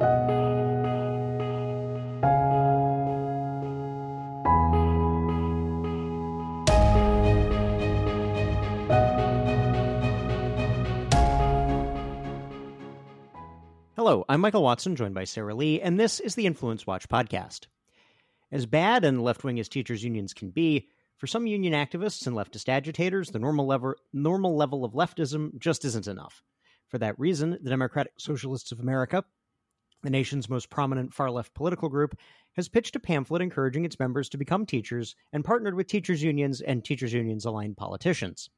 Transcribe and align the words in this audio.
Hello, 0.00 0.08
I'm 14.30 14.40
Michael 14.40 14.62
Watson, 14.62 14.96
joined 14.96 15.14
by 15.14 15.24
Sarah 15.24 15.54
Lee, 15.54 15.82
and 15.82 16.00
this 16.00 16.18
is 16.18 16.34
the 16.34 16.46
Influence 16.46 16.86
Watch 16.86 17.06
podcast. 17.06 17.66
As 18.50 18.64
bad 18.64 19.04
and 19.04 19.22
left 19.22 19.44
wing 19.44 19.60
as 19.60 19.68
teachers' 19.68 20.02
unions 20.02 20.32
can 20.32 20.48
be, 20.48 20.88
for 21.18 21.26
some 21.26 21.46
union 21.46 21.74
activists 21.74 22.26
and 22.26 22.34
leftist 22.34 22.70
agitators, 22.70 23.28
the 23.28 23.38
normal 23.38 23.94
normal 24.14 24.56
level 24.56 24.86
of 24.86 24.94
leftism 24.94 25.58
just 25.58 25.84
isn't 25.84 26.06
enough. 26.06 26.42
For 26.88 26.96
that 26.96 27.20
reason, 27.20 27.58
the 27.62 27.68
Democratic 27.68 28.14
Socialists 28.16 28.72
of 28.72 28.80
America, 28.80 29.26
the 30.02 30.10
nation's 30.10 30.48
most 30.48 30.70
prominent 30.70 31.12
far 31.12 31.30
left 31.30 31.54
political 31.54 31.88
group, 31.88 32.18
has 32.52 32.68
pitched 32.68 32.96
a 32.96 33.00
pamphlet 33.00 33.42
encouraging 33.42 33.84
its 33.84 33.98
members 33.98 34.28
to 34.28 34.38
become 34.38 34.66
teachers 34.66 35.14
and 35.32 35.44
partnered 35.44 35.74
with 35.74 35.86
teachers' 35.86 36.22
unions 36.22 36.60
and 36.60 36.84
teachers' 36.84 37.12
unions 37.12 37.44
aligned 37.44 37.76
politicians. 37.76 38.50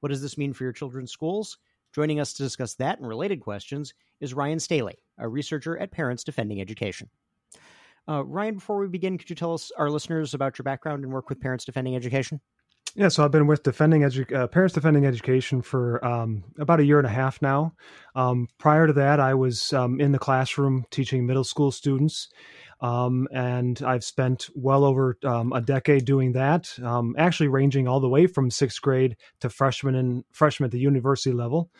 What 0.00 0.10
does 0.10 0.22
this 0.22 0.38
mean 0.38 0.52
for 0.52 0.64
your 0.64 0.72
children's 0.72 1.12
schools? 1.12 1.58
Joining 1.94 2.20
us 2.20 2.32
to 2.34 2.42
discuss 2.42 2.74
that 2.74 2.98
and 2.98 3.08
related 3.08 3.40
questions 3.40 3.94
is 4.20 4.34
Rhyen 4.34 4.60
Staley, 4.60 4.96
a 5.18 5.28
researcher 5.28 5.78
at 5.78 5.90
Parents 5.90 6.24
Defending 6.24 6.60
Education. 6.60 7.08
Uh, 8.06 8.22
Rhyen, 8.22 8.54
before 8.54 8.78
we 8.78 8.88
begin, 8.88 9.18
could 9.18 9.28
you 9.28 9.36
tell 9.36 9.54
us, 9.54 9.70
our 9.76 9.90
listeners, 9.90 10.34
about 10.34 10.58
your 10.58 10.64
background 10.64 11.04
and 11.04 11.12
work 11.12 11.28
with 11.28 11.40
Parents 11.40 11.64
Defending 11.64 11.96
Education? 11.96 12.40
Yeah, 12.98 13.06
so 13.06 13.24
I've 13.24 13.30
been 13.30 13.46
with 13.46 13.62
Defending 13.62 14.02
Edu- 14.02 14.34
uh, 14.34 14.48
Parents 14.48 14.74
Defending 14.74 15.06
Education 15.06 15.62
for 15.62 16.04
um, 16.04 16.42
about 16.58 16.80
a 16.80 16.84
year 16.84 16.98
and 16.98 17.06
a 17.06 17.10
half 17.10 17.40
now. 17.40 17.72
Um, 18.16 18.48
prior 18.58 18.88
to 18.88 18.92
that, 18.94 19.20
I 19.20 19.34
was 19.34 19.72
um, 19.72 20.00
in 20.00 20.10
the 20.10 20.18
classroom 20.18 20.84
teaching 20.90 21.24
middle 21.24 21.44
school 21.44 21.70
students, 21.70 22.28
um, 22.80 23.28
and 23.32 23.80
I've 23.84 24.02
spent 24.02 24.48
well 24.56 24.84
over 24.84 25.16
um, 25.24 25.52
a 25.52 25.60
decade 25.60 26.06
doing 26.06 26.32
that. 26.32 26.76
Um, 26.82 27.14
actually, 27.16 27.46
ranging 27.46 27.86
all 27.86 28.00
the 28.00 28.08
way 28.08 28.26
from 28.26 28.50
sixth 28.50 28.82
grade 28.82 29.16
to 29.42 29.48
freshman 29.48 29.94
and 29.94 30.24
freshman 30.32 30.66
at 30.66 30.72
the 30.72 30.80
university 30.80 31.32
level. 31.32 31.70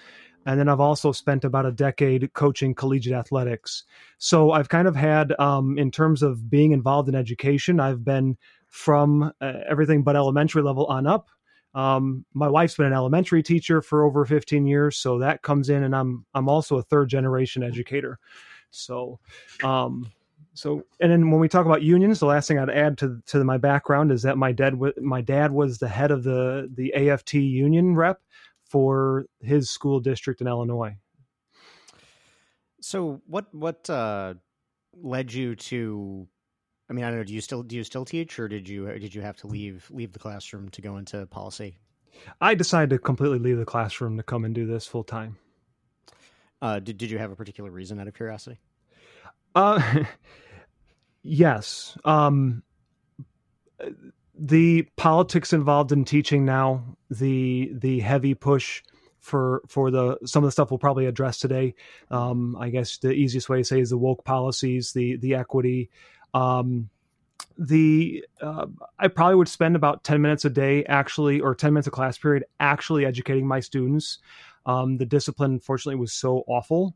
And 0.47 0.59
then 0.59 0.69
I've 0.69 0.81
also 0.81 1.11
spent 1.11 1.45
about 1.45 1.67
a 1.67 1.73
decade 1.73 2.33
coaching 2.33 2.75
collegiate 2.75 3.13
athletics. 3.13 3.83
So 4.19 4.53
I've 4.53 4.69
kind 4.69 4.87
of 4.87 4.95
had, 4.97 5.35
in 5.77 5.91
terms 5.91 6.23
of 6.23 6.49
being 6.49 6.73
involved 6.73 7.09
in 7.09 7.15
education, 7.15 7.81
I've 7.81 8.05
been 8.05 8.39
from 8.69 9.33
uh, 9.41 9.53
everything 9.69 10.03
but 10.03 10.17
elementary 10.17 10.63
level 10.63 10.87
on 10.87 11.07
up. 11.07 11.29
Um, 11.75 12.25
my 12.35 12.49
wife's 12.49 12.77
been 12.77 12.87
an 12.87 12.93
elementary 12.93 13.43
teacher 13.43 13.83
for 13.83 14.05
over 14.05 14.25
15 14.25 14.67
years, 14.67 14.97
so 14.97 15.19
that 15.19 15.43
comes 15.43 15.69
in, 15.69 15.85
and 15.85 15.95
I'm 15.95 16.25
I'm 16.35 16.49
also 16.49 16.79
a 16.79 16.83
third 16.83 17.09
generation 17.09 17.63
educator. 17.63 18.19
So, 18.71 19.21
um, 19.63 20.11
so 20.55 20.85
and 21.01 21.13
then 21.13 21.31
when 21.31 21.41
we 21.41 21.49
talk 21.49 21.67
about 21.67 21.83
unions, 21.83 22.21
the 22.21 22.27
last 22.27 22.49
thing 22.49 22.59
I'd 22.59 22.71
add 22.71 22.99
to 22.99 23.21
to 23.27 23.45
my 23.45 23.59
background 23.59 24.11
is 24.13 24.23
that 24.23 24.39
my 24.39 24.51
dad 24.51 24.79
my 25.01 25.21
dad 25.21 25.53
was 25.53 25.79
the 25.79 25.89
head 25.89 26.11
of 26.11 26.25
the 26.25 26.71
the 26.75 26.93
AFT 26.95 27.35
union 27.35 27.95
rep 27.95 28.21
for 28.65 29.27
his 29.41 29.71
school 29.71 30.01
district 30.01 30.41
in 30.41 30.47
Illinois. 30.47 30.97
So, 32.81 33.21
what 33.27 33.53
what 33.55 33.89
uh, 33.91 34.35
led 34.95 35.33
you 35.33 35.55
to 35.57 36.29
I 36.91 36.93
mean, 36.95 37.05
I 37.05 37.09
don't 37.09 37.19
know. 37.19 37.25
Do 37.25 37.35
you 37.35 37.41
still 37.41 37.63
do 37.63 37.77
you 37.77 37.85
still 37.85 38.05
teach, 38.05 38.39
or 38.39 38.49
did 38.49 38.69
you 38.69 38.87
did 38.99 39.15
you 39.15 39.23
have 39.23 39.37
to 39.39 39.47
leave 39.47 39.87
leave 39.91 40.13
the 40.13 40.19
classroom 40.19 40.69
to 40.71 40.81
go 40.81 40.97
into 40.97 41.27
policy? 41.27 41.77
I 42.41 42.55
decided 42.55 42.91
to 42.91 42.99
completely 42.99 43.39
leave 43.39 43.59
the 43.59 43.65
classroom 43.65 44.17
to 44.17 44.23
come 44.23 44.45
and 44.45 44.55
do 44.55 44.67
this 44.67 44.87
full 44.87 45.05
time. 45.05 45.37
Uh, 46.61 46.81
did 46.81 46.99
did 46.99 47.11
you 47.11 47.19
have 47.19 47.31
a 47.31 47.37
particular 47.37 47.71
reason 47.71 48.01
out 48.01 48.09
of 48.09 48.15
curiosity? 48.15 48.59
Uh, 49.55 50.05
yes. 51.23 51.97
Um, 52.05 52.63
the 54.39 54.83
politics 54.97 55.53
involved 55.53 55.93
in 55.93 56.05
teaching 56.05 56.45
now, 56.45 56.83
the 57.11 57.73
the 57.75 58.01
heavy 58.01 58.35
push 58.35 58.83
for 59.21 59.63
for 59.69 59.91
the 59.91 60.17
some 60.25 60.43
of 60.43 60.49
the 60.49 60.53
stuff 60.53 60.71
we'll 60.71 60.79
probably 60.79 61.07
address 61.07 61.39
today. 61.39 61.75
Um, 62.11 62.57
I 62.57 62.71
guess 62.71 62.99
the 62.99 63.13
easiest 63.13 63.49
way 63.49 63.59
to 63.59 63.65
say 63.65 63.81
is 63.81 63.91
the 63.91 63.99
woke 63.99 64.25
policies, 64.25 64.93
the 64.93 65.17
the 65.17 65.35
equity, 65.35 65.91
um, 66.35 66.89
the 67.57 68.25
uh, 68.41 68.67
I 68.99 69.09
probably 69.09 69.35
would 69.37 69.49
spend 69.49 69.77
about 69.77 70.05
10 70.05 70.21
minutes 70.23 70.45
a 70.45 70.51
day 70.51 70.85
actually, 70.85 71.41
or 71.41 71.55
10 71.55 71.73
minutes 71.73 71.89
a 71.89 71.91
class 71.91 72.17
period 72.17 72.45
actually 72.61 73.05
educating 73.05 73.47
my 73.47 73.61
students. 73.61 74.19
Um, 74.67 74.97
the 74.97 75.07
discipline, 75.07 75.53
unfortunately, 75.53 75.99
was 75.99 76.13
so 76.13 76.45
awful. 76.47 76.95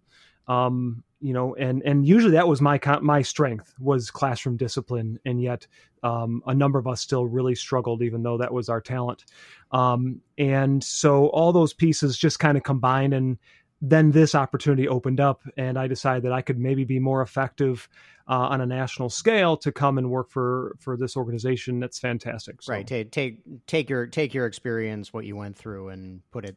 Um, 0.48 1.04
you 1.20 1.32
know, 1.32 1.54
and 1.54 1.82
and 1.84 2.06
usually 2.06 2.32
that 2.32 2.48
was 2.48 2.60
my 2.60 2.80
my 3.00 3.22
strength 3.22 3.74
was 3.78 4.10
classroom 4.10 4.56
discipline, 4.56 5.18
and 5.24 5.40
yet 5.40 5.66
um, 6.02 6.42
a 6.46 6.54
number 6.54 6.78
of 6.78 6.88
us 6.88 7.00
still 7.00 7.26
really 7.26 7.54
struggled, 7.54 8.02
even 8.02 8.22
though 8.22 8.38
that 8.38 8.52
was 8.52 8.68
our 8.68 8.80
talent. 8.80 9.24
Um, 9.70 10.20
and 10.36 10.82
so 10.82 11.28
all 11.28 11.52
those 11.52 11.72
pieces 11.72 12.18
just 12.18 12.40
kind 12.40 12.56
of 12.56 12.64
combined, 12.64 13.14
and 13.14 13.38
then 13.84 14.12
this 14.12 14.36
opportunity 14.36 14.86
opened 14.86 15.18
up, 15.18 15.42
and 15.56 15.76
I 15.76 15.88
decided 15.88 16.22
that 16.22 16.32
I 16.32 16.40
could 16.40 16.58
maybe 16.58 16.84
be 16.84 17.00
more 17.00 17.20
effective 17.20 17.88
uh, 18.28 18.34
on 18.34 18.60
a 18.60 18.66
national 18.66 19.10
scale 19.10 19.56
to 19.56 19.72
come 19.72 19.98
and 19.98 20.08
work 20.08 20.30
for 20.30 20.76
for 20.78 20.96
this 20.96 21.16
organization. 21.16 21.80
That's 21.80 21.98
fantastic. 21.98 22.62
So. 22.62 22.72
Right. 22.72 22.86
Take 22.86 23.10
take 23.10 23.40
take 23.66 23.90
your 23.90 24.06
take 24.06 24.34
your 24.34 24.46
experience, 24.46 25.12
what 25.12 25.24
you 25.24 25.34
went 25.34 25.56
through, 25.56 25.88
and 25.88 26.22
put 26.30 26.44
it 26.44 26.56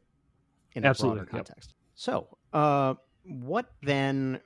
in 0.74 0.86
a 0.86 0.90
Absolutely. 0.90 1.22
broader 1.22 1.32
context. 1.32 1.72
Yep. 1.72 1.76
So, 1.96 2.38
uh, 2.54 2.94
what 3.24 3.72
then 3.82 4.40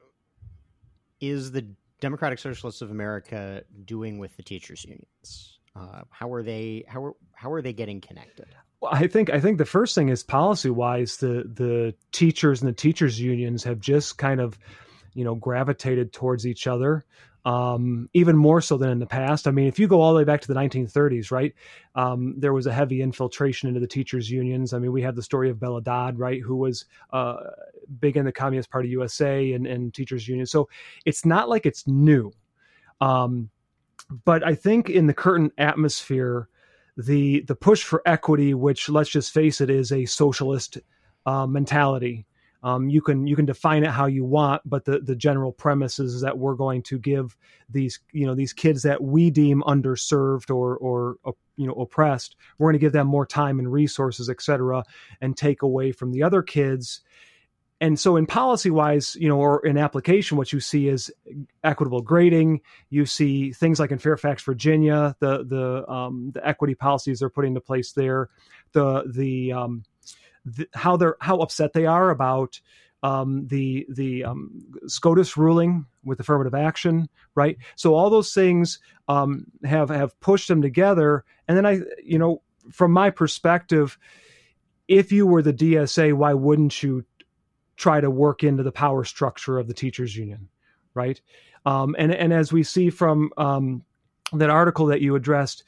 is 1.19 1.51
the 1.51 1.67
Democratic 1.99 2.39
Socialists 2.39 2.81
of 2.81 2.91
America 2.91 3.63
doing 3.83 4.19
with 4.19 4.37
the 4.37 4.43
teachers' 4.43 4.85
unions? 4.85 5.59
Uh, 5.75 6.03
how 6.11 6.31
are 6.31 6.43
they 6.43 6.85
how 6.87 7.03
are 7.03 7.13
how 7.33 7.51
are 7.51 7.61
they 7.61 7.73
getting 7.73 7.99
connected? 7.99 8.47
Well, 8.81 8.91
I 8.93 9.07
think 9.07 9.29
I 9.29 9.39
think 9.39 9.57
the 9.57 9.65
first 9.65 9.95
thing 9.95 10.09
is 10.09 10.23
policy 10.23 10.69
wise, 10.69 11.17
the 11.17 11.49
the 11.53 11.95
teachers 12.11 12.61
and 12.61 12.69
the 12.69 12.73
teachers 12.73 13.19
unions 13.19 13.63
have 13.63 13.79
just 13.79 14.17
kind 14.17 14.39
of 14.39 14.57
you 15.13 15.23
know 15.23 15.35
gravitated 15.35 16.13
towards 16.13 16.47
each 16.47 16.67
other 16.67 17.05
um, 17.45 18.09
even 18.13 18.35
more 18.35 18.61
so 18.61 18.77
than 18.77 18.89
in 18.89 18.99
the 18.99 19.05
past. 19.05 19.47
I 19.47 19.51
mean, 19.51 19.67
if 19.67 19.79
you 19.79 19.87
go 19.87 20.01
all 20.01 20.13
the 20.13 20.17
way 20.17 20.23
back 20.23 20.41
to 20.41 20.47
the 20.47 20.53
1930s, 20.53 21.31
right, 21.31 21.53
um, 21.95 22.35
there 22.37 22.53
was 22.53 22.67
a 22.67 22.73
heavy 22.73 23.01
infiltration 23.01 23.67
into 23.69 23.79
the 23.79 23.87
teachers' 23.87 24.29
unions. 24.29 24.73
I 24.73 24.79
mean, 24.79 24.91
we 24.91 25.01
have 25.03 25.15
the 25.15 25.23
story 25.23 25.49
of 25.49 25.59
Bella 25.59 25.81
Dodd, 25.81 26.19
right, 26.19 26.41
who 26.41 26.57
was 26.57 26.85
uh, 27.11 27.37
big 27.99 28.17
in 28.17 28.25
the 28.25 28.31
Communist 28.31 28.69
Party 28.69 28.89
USA 28.89 29.53
and, 29.53 29.65
and 29.65 29.93
teachers' 29.93 30.27
unions. 30.27 30.51
So 30.51 30.69
it's 31.05 31.25
not 31.25 31.49
like 31.49 31.65
it's 31.65 31.87
new. 31.87 32.31
Um, 32.99 33.49
but 34.25 34.45
I 34.45 34.55
think 34.55 34.89
in 34.89 35.07
the 35.07 35.13
current 35.13 35.53
atmosphere, 35.57 36.49
the 36.99 37.41
the 37.41 37.55
push 37.55 37.83
for 37.83 38.01
equity, 38.05 38.53
which 38.53 38.89
let's 38.89 39.09
just 39.09 39.33
face 39.33 39.61
it, 39.61 39.69
is 39.69 39.91
a 39.91 40.05
socialist 40.05 40.77
uh, 41.25 41.47
mentality 41.47 42.25
um, 42.61 42.89
you 42.89 43.01
can 43.01 43.25
you 43.25 43.35
can 43.35 43.45
define 43.45 43.83
it 43.83 43.89
how 43.89 44.05
you 44.05 44.25
want, 44.25 44.61
but 44.65 44.83
the 44.83 44.99
the 44.99 45.15
general 45.15 45.51
premise 45.51 45.97
is 45.97 46.21
that 46.21 46.37
we're 46.37 46.55
going 46.55 46.83
to 46.83 46.99
give 46.99 47.37
these 47.69 47.99
you 48.11 48.25
know 48.25 48.35
these 48.35 48.51
kids 48.51 48.83
that 48.83 49.01
we 49.01 49.29
deem 49.29 49.61
underserved 49.61 50.53
or 50.53 50.75
or 50.77 51.15
you 51.55 51.67
know 51.67 51.73
oppressed, 51.73 52.35
we're 52.57 52.65
going 52.65 52.79
to 52.79 52.85
give 52.85 52.91
them 52.91 53.07
more 53.07 53.25
time 53.25 53.59
and 53.59 53.71
resources, 53.71 54.29
et 54.29 54.41
cetera, 54.41 54.83
and 55.21 55.37
take 55.37 55.61
away 55.61 55.93
from 55.93 56.11
the 56.11 56.21
other 56.21 56.41
kids. 56.41 57.01
And 57.81 57.97
so, 57.97 58.17
in 58.17 58.25
policy 58.25 58.69
wise, 58.69 59.15
you 59.15 59.29
know, 59.29 59.39
or 59.39 59.65
in 59.65 59.77
application, 59.77 60.37
what 60.37 60.51
you 60.51 60.59
see 60.59 60.89
is 60.89 61.11
equitable 61.63 62.01
grading. 62.01 62.61
You 62.89 63.05
see 63.05 63.53
things 63.53 63.79
like 63.79 63.91
in 63.91 63.99
Fairfax, 63.99 64.43
Virginia, 64.43 65.15
the 65.19 65.45
the 65.45 65.89
um, 65.89 66.31
the 66.33 66.45
equity 66.45 66.75
policies 66.75 67.19
they're 67.19 67.29
putting 67.29 67.51
into 67.51 67.61
place 67.61 67.93
there, 67.93 68.29
the 68.73 69.09
the 69.09 69.53
um, 69.53 69.83
how 70.73 70.97
they're 70.97 71.15
how 71.21 71.37
upset 71.37 71.71
they 71.73 71.85
are 71.85 72.09
about 72.09 72.59
um, 73.01 73.47
the 73.47 73.85
the 73.89 74.25
um, 74.25 74.65
SCOTUS 74.87 75.37
ruling 75.37 75.85
with 76.03 76.19
affirmative 76.19 76.53
action, 76.53 77.07
right? 77.35 77.57
So 77.75 77.95
all 77.95 78.09
those 78.09 78.33
things 78.33 78.79
um, 79.07 79.45
have 79.63 79.89
have 79.89 80.19
pushed 80.19 80.47
them 80.47 80.61
together. 80.61 81.23
And 81.47 81.55
then 81.55 81.65
I, 81.65 81.79
you 82.03 82.19
know, 82.19 82.41
from 82.71 82.91
my 82.91 83.09
perspective, 83.09 83.97
if 84.87 85.11
you 85.11 85.25
were 85.25 85.41
the 85.41 85.53
DSA, 85.53 86.13
why 86.13 86.33
wouldn't 86.33 86.83
you 86.83 87.05
try 87.79 88.01
to 88.01 88.11
work 88.11 88.43
into 88.43 88.61
the 88.61 88.73
power 88.73 89.05
structure 89.05 89.57
of 89.57 89.67
the 89.67 89.73
teachers 89.73 90.15
union, 90.15 90.49
right? 90.93 91.19
Um, 91.65 91.95
and 91.97 92.13
and 92.13 92.33
as 92.33 92.51
we 92.51 92.61
see 92.61 92.89
from 92.89 93.31
um, 93.37 93.83
that 94.33 94.49
article 94.49 94.85
that 94.87 95.01
you 95.01 95.15
addressed, 95.15 95.63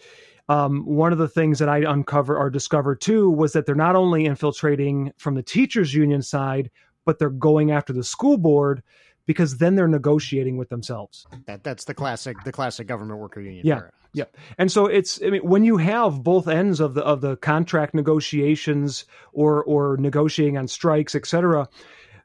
um, 0.50 0.86
one 0.86 1.14
of 1.14 1.18
the 1.18 1.30
things 1.30 1.60
that 1.60 1.70
I 1.70 1.78
uncovered 1.80 2.38
or 2.38 2.50
discovered 2.50 3.00
too 3.00 3.30
was 3.30 3.54
that 3.54 3.66
they're 3.66 3.76
not 3.76 3.96
only 3.96 4.26
infiltrating 4.26 5.14
from 5.18 5.36
the 5.36 5.44
teachers 5.44 5.94
union 5.94 6.22
side, 6.22 6.70
but 7.06 7.18
they're 7.18 7.30
going 7.30 7.72
after 7.72 7.94
the 7.94 8.04
school 8.04 8.38
board 8.38 8.84
because 9.26 9.58
then 9.60 9.76
they're 9.76 9.88
negotiating 9.88 10.58
with 10.58 10.68
themselves. 10.68 11.26
That 11.46 11.64
that's 11.64 11.86
the 11.86 11.94
classic 11.94 12.36
the 12.44 12.52
classic 12.52 12.88
government 12.88 13.20
worker 13.20 13.40
union. 13.40 13.66
Yeah. 13.66 13.82
Yeah. 14.14 14.26
And 14.58 14.70
so 14.70 14.88
it's 14.88 15.22
I 15.26 15.30
mean 15.30 15.42
when 15.42 15.64
you 15.64 15.78
have 15.78 16.22
both 16.22 16.50
ends 16.50 16.82
of 16.82 16.96
the 16.96 17.04
of 17.04 17.22
the 17.22 17.38
contract 17.38 17.94
negotiations 17.94 19.06
or 19.32 19.64
or 19.64 19.96
negotiating 19.98 20.58
on 20.58 20.68
strikes, 20.68 21.16
et 21.16 21.26
cetera, 21.26 21.70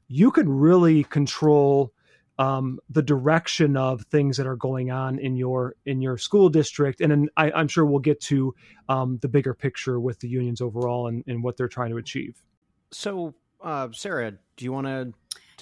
you 0.09 0.31
can 0.31 0.49
really 0.49 1.05
control 1.05 1.93
um, 2.39 2.79
the 2.91 3.03
direction 3.03 3.77
of 3.77 4.03
things 4.03 4.37
that 4.37 4.47
are 4.47 4.57
going 4.57 4.91
on 4.91 5.19
in 5.19 5.37
your 5.37 5.75
in 5.87 6.03
your 6.03 6.19
school 6.19 6.49
district, 6.49 7.01
and 7.01 7.11
then 7.11 7.29
I, 7.37 7.51
am 7.59 7.69
sure 7.69 7.87
we'll 7.87 8.01
get 8.01 8.21
to 8.23 8.55
um, 8.89 9.19
the 9.23 9.29
bigger 9.29 9.55
picture 9.55 9.99
with 9.99 10.21
the 10.21 10.29
unions 10.29 10.61
overall 10.61 11.07
and, 11.09 11.25
and 11.27 11.43
what 11.43 11.57
they're 11.57 11.69
trying 11.69 11.91
to 11.91 11.97
achieve. 11.97 12.43
So, 12.91 13.35
uh, 13.63 13.89
Sarah, 13.93 14.33
do 14.57 14.65
you 14.65 14.73
want 14.73 14.87
to? 14.87 15.13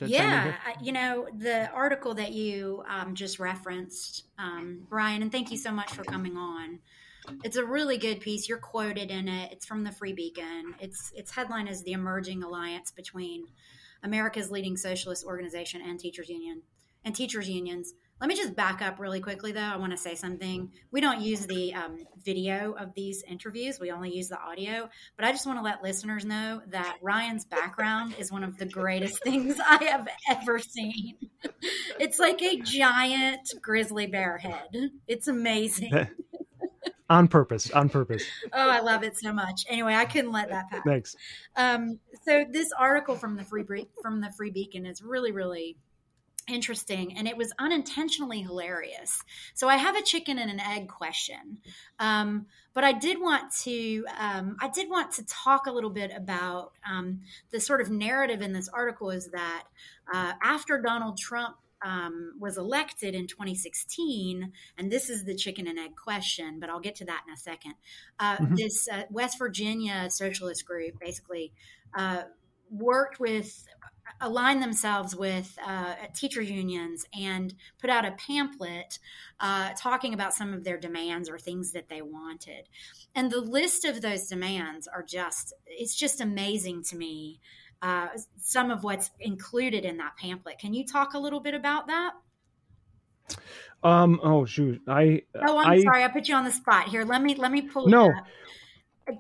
yeah, 0.07 0.57
you 0.83 0.91
know 0.91 1.29
the 1.39 1.71
article 1.71 2.15
that 2.15 2.33
you 2.33 2.83
um, 2.89 3.15
just 3.15 3.39
referenced, 3.39 4.25
um, 4.39 4.85
Brian, 4.89 5.23
and 5.23 5.31
thank 5.31 5.53
you 5.53 5.57
so 5.57 5.71
much 5.71 5.93
for 5.93 6.03
coming 6.03 6.37
on. 6.37 6.81
It's 7.45 7.57
a 7.57 7.65
really 7.65 7.97
good 7.97 8.21
piece. 8.21 8.49
You're 8.49 8.59
quoted 8.59 9.13
in 9.13 9.29
it. 9.29 9.53
It's 9.53 9.65
from 9.65 9.85
the 9.85 9.93
Free 9.93 10.13
Beacon. 10.13 10.75
Its 10.81 11.13
its 11.15 11.31
headline 11.31 11.69
is 11.69 11.83
the 11.85 11.93
emerging 11.93 12.43
alliance 12.43 12.91
between 12.91 13.47
America's 14.05 14.51
leading 14.51 14.77
socialist 14.77 15.25
organization 15.25 15.83
and 15.85 15.99
teachers 15.99 16.29
union 16.29 16.63
and 17.05 17.15
teachers 17.15 17.49
unions. 17.49 17.93
Let 18.21 18.29
me 18.29 18.37
just 18.37 18.55
back 18.55 18.81
up 18.81 19.01
really 19.01 19.21
quickly, 19.21 19.53
though. 19.53 19.61
I 19.61 19.77
want 19.77 19.91
to 19.93 19.99
say 19.99 20.15
something. 20.15 20.71
We 20.93 21.01
don't 21.01 21.21
use 21.21 21.47
the 21.47 21.75
um, 21.75 21.99
video 22.25 22.73
of 22.79 22.95
these 22.95 23.23
interviews, 23.27 23.81
we 23.81 23.91
only 23.91 24.15
use 24.15 24.29
the 24.29 24.41
audio. 24.41 24.89
But 25.17 25.27
I 25.27 25.33
just 25.33 25.47
want 25.47 25.59
to 25.59 25.63
let 25.63 25.83
listeners 25.83 26.25
know 26.25 26.63
that 26.69 26.99
Rhyen's 27.03 27.45
background 27.45 28.15
is 28.19 28.31
one 28.31 28.45
of 28.45 28.57
the 28.57 28.67
greatest 28.67 29.23
things 29.25 29.59
I 29.61 29.85
have 29.85 30.09
ever 30.31 30.59
seen. 30.59 31.17
it's 31.99 32.19
like 32.19 32.41
a 32.41 32.61
giant 32.61 33.53
grizzly 33.61 34.07
bear 34.07 34.39
head. 34.39 34.91
It's 35.09 35.29
amazing. 35.29 35.93
on 37.15 37.29
purpose 37.29 37.71
on 37.71 37.89
purpose. 37.89 38.25
Oh 38.53 38.69
i 38.69 38.81
love 38.81 39.03
it 39.03 39.17
so 39.17 39.33
much. 39.33 39.65
Anyway 39.69 39.95
i 39.95 40.05
couldn't 40.05 40.33
let 40.33 40.51
that 40.51 40.71
pass. 40.71 40.83
Thanks. 40.85 41.17
Um, 41.57 41.99
so 42.25 42.45
this 42.51 42.71
article 42.79 43.15
from 43.15 43.37
the 43.37 43.45
free 43.45 43.65
from 44.03 44.21
the 44.21 44.31
free 44.33 44.51
beacon 44.51 44.85
is 44.87 45.03
really 45.03 45.33
really 45.33 45.77
interesting 46.47 47.17
and 47.17 47.27
it 47.27 47.37
was 47.37 47.53
unintentionally 47.59 48.43
hilarious. 48.43 49.23
So 49.55 49.69
i 49.69 49.77
have 49.77 49.97
a 49.97 50.03
chicken 50.03 50.39
and 50.39 50.51
an 50.51 50.61
egg 50.61 50.89
question. 50.89 51.59
Um, 51.99 52.47
but 52.75 52.85
i 52.85 52.93
did 52.93 53.21
want 53.21 53.53
to 53.63 54.05
um, 54.19 54.57
i 54.61 54.69
did 54.69 54.91
want 54.91 55.13
to 55.13 55.25
talk 55.27 55.67
a 55.67 55.73
little 55.73 55.91
bit 55.91 56.11
about 56.15 56.73
um, 56.89 57.21
the 57.51 57.61
sort 57.61 57.81
of 57.81 57.91
narrative 57.91 58.43
in 58.43 58.53
this 58.53 58.69
article 58.69 59.11
is 59.11 59.31
that 59.31 59.65
uh, 60.13 60.33
after 60.43 60.83
donald 60.83 61.17
trump 61.17 61.57
um, 61.85 62.33
was 62.41 62.57
elected 62.57 63.15
in 63.15 63.27
2016, 63.27 64.53
and 64.79 64.91
this 64.91 65.11
is 65.11 65.25
the 65.25 65.35
chicken 65.35 65.69
and 65.69 65.79
egg 65.79 65.95
question, 65.97 66.59
but 66.59 66.71
I'll 66.71 66.81
get 66.81 66.97
to 66.97 67.05
that 67.05 67.23
in 67.29 67.35
a 67.35 67.37
second. 67.37 67.75
Uh, 68.19 68.37
mm-hmm. 68.37 68.55
This 68.55 68.89
uh, 68.89 69.03
West 69.11 69.39
Virginia 69.39 70.09
socialist 70.11 70.65
group 70.65 70.99
basically 70.99 71.53
uh, 71.97 72.23
worked 72.71 73.21
with, 73.21 73.67
aligned 74.21 74.63
themselves 74.63 75.15
with 75.15 75.57
uh, 75.65 75.95
teacher 76.15 76.41
unions 76.41 77.05
and 77.19 77.55
put 77.79 77.91
out 77.91 78.07
a 78.07 78.13
pamphlet 78.13 78.99
uh, 79.41 79.71
talking 79.79 80.15
about 80.15 80.33
some 80.33 80.55
of 80.55 80.65
their 80.65 80.79
demands 80.79 81.29
or 81.29 81.39
things 81.39 81.73
that 81.73 81.89
they 81.89 82.01
wanted. 82.01 82.69
And 83.15 83.31
the 83.31 83.41
list 83.41 83.85
of 83.85 84.01
those 84.01 84.27
demands 84.27 84.89
are 84.89 85.03
just, 85.03 85.53
it's 85.67 85.95
just 85.95 86.21
amazing 86.21 86.83
to 86.85 86.97
me 86.97 87.41
uh, 87.85 88.09
some 88.41 88.71
of 88.71 88.83
what's 88.83 89.11
included 89.21 89.85
in 89.85 89.99
that 89.99 90.17
pamphlet. 90.17 90.59
Can 90.59 90.73
you 90.73 90.87
talk 90.87 91.13
a 91.13 91.19
little 91.19 91.41
bit 91.41 91.53
about 91.53 91.87
that? 91.89 92.13
Um. 93.83 94.19
Oh 94.23 94.47
shoot. 94.47 94.81
I. 94.89 95.23
Oh, 95.47 95.59
I'm 95.59 95.73
I, 95.73 95.83
sorry. 95.83 96.03
I 96.03 96.09
put 96.09 96.27
you 96.27 96.35
on 96.35 96.45
the 96.45 96.51
spot 96.51 96.89
here. 96.89 97.05
Let 97.05 97.21
me 97.21 97.35
let 97.35 97.53
me 97.53 97.61
pull. 97.61 97.87
No. 97.87 98.11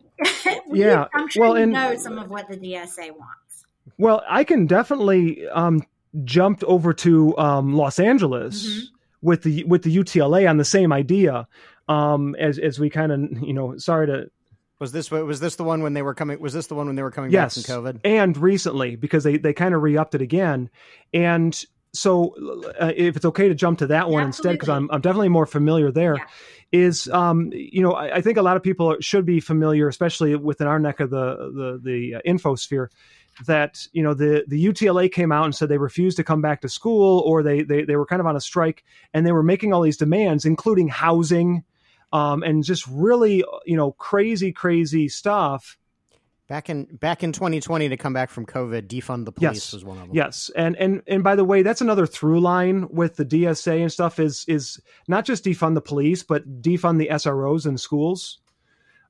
yeah. 0.73 1.07
I'm 1.15 1.29
sure 1.29 1.43
well, 1.43 1.57
you 1.59 1.65
and, 1.65 1.73
know 1.73 1.95
some 1.97 2.19
of 2.19 2.31
what 2.31 2.49
the 2.49 2.57
DSA 2.57 3.11
wants. 3.11 3.67
Well, 3.99 4.23
I 4.27 4.45
can 4.45 4.67
definitely 4.67 5.47
um, 5.49 5.83
jump 6.25 6.65
over 6.65 6.95
to 6.95 7.37
um, 7.37 7.75
Los 7.75 7.99
Angeles 7.99 8.67
mm-hmm. 8.67 8.97
with 9.21 9.43
the 9.43 9.65
with 9.65 9.83
the 9.83 9.95
UTLA 9.95 10.49
on 10.49 10.57
the 10.57 10.65
same 10.65 10.91
idea. 10.91 11.47
Um, 11.87 12.35
as 12.37 12.59
as 12.59 12.79
we 12.79 12.89
kind 12.89 13.13
of 13.13 13.43
you 13.43 13.53
know, 13.53 13.77
sorry 13.77 14.07
to 14.07 14.31
was 14.81 14.93
this 14.93 15.11
was 15.11 15.41
this 15.41 15.57
the 15.57 15.65
one 15.65 15.83
when 15.83 15.95
they 15.95 16.03
were 16.03 16.15
coming? 16.15 16.41
Was 16.41 16.53
this 16.53 16.67
the 16.67 16.75
one 16.75 16.87
when 16.87 16.97
they 16.97 17.03
were 17.03 17.11
coming 17.11 17.31
yes, 17.31 17.57
back 17.57 17.67
from 17.67 17.85
COVID? 17.85 18.01
And 18.05 18.37
recently, 18.37 18.97
because 18.97 19.25
they 19.25 19.37
they 19.37 19.53
kind 19.53 19.75
of 19.75 19.83
re 19.83 19.97
upped 19.97 20.15
it 20.15 20.23
again. 20.23 20.71
And 21.13 21.65
so, 21.93 22.35
uh, 22.81 22.93
if 22.97 23.15
it's 23.17 23.25
okay 23.25 23.49
to 23.49 23.55
jump 23.55 23.79
to 23.79 23.87
that 23.87 24.11
one 24.11 24.23
yeah, 24.23 24.27
instead, 24.27 24.53
because 24.53 24.69
I'm 24.69 24.91
I'm 24.91 25.01
definitely 25.01 25.29
more 25.29 25.47
familiar 25.47 25.93
there. 25.93 26.17
Yeah. 26.17 26.25
Is 26.73 27.09
um 27.11 27.51
you 27.53 27.83
know 27.83 27.93
I, 27.93 28.17
I, 28.17 28.21
think 28.21 28.37
a 28.37 28.43
lot 28.43 28.57
of 28.57 28.63
people 28.65 28.97
should 28.99 29.25
be 29.25 29.39
familiar, 29.39 29.87
especially 29.87 30.35
within 30.35 30.67
our 30.67 30.81
neck 30.81 30.99
of 30.99 31.11
the 31.11 31.37
the 31.55 31.81
the 31.81 32.15
uh, 32.17 32.21
infosphere, 32.27 32.89
that 33.47 33.87
you 33.93 34.03
know 34.03 34.13
the 34.13 34.45
the 34.49 34.67
UTLA 34.67 35.09
came 35.09 35.31
out 35.31 35.45
and 35.45 35.55
said 35.55 35.69
they 35.69 35.79
refused 35.79 36.17
to 36.17 36.25
come 36.25 36.43
back 36.43 36.63
to 36.63 36.69
school 36.69 37.21
or 37.21 37.45
they 37.45 37.63
they 37.63 37.85
they 37.85 37.95
were 37.95 38.07
kind 38.07 38.19
of 38.19 38.27
on 38.27 38.35
a 38.35 38.41
strike 38.41 38.83
and 39.13 39.25
they 39.25 39.31
were 39.31 39.45
making 39.45 39.73
all 39.73 39.83
these 39.83 39.97
demands, 39.97 40.45
including 40.45 40.89
housing 40.89 41.63
um, 42.15 42.45
and 42.45 42.63
just 42.65 42.87
really 42.87 43.45
you 43.67 43.77
know 43.77 43.93
crazy 43.93 44.53
crazy 44.53 45.09
stuff 45.09 45.77
back 46.49 46.71
in 46.71 46.85
back 46.85 47.23
in 47.23 47.33
2020 47.33 47.89
to 47.89 47.97
come 47.97 48.13
back 48.13 48.31
from 48.31 48.47
covid 48.47 48.87
defund 48.87 49.25
the 49.25 49.33
police 49.33 49.57
yes. 49.57 49.73
was 49.73 49.85
one 49.85 49.99
of 49.99 50.07
them 50.07 50.17
yes 50.17 50.51
and 50.57 50.77
and 50.77 51.03
and 51.07 51.25
by 51.25 51.35
the 51.35 51.45
way 51.45 51.63
that's 51.63 51.81
another 51.81 52.07
through 52.07 52.41
line 52.41 52.89
with 52.89 53.17
the 53.17 53.25
dsa 53.25 53.81
and 53.81 53.93
stuff 53.93 54.19
is 54.19 54.45
is 54.47 54.81
not 55.09 55.25
just 55.25 55.45
defund 55.45 55.75
the 55.75 55.81
police 55.81 56.23
but 56.23 56.63
defund 56.63 56.99
the 56.99 57.09
sros 57.19 57.67
in 57.67 57.77
schools 57.77 58.39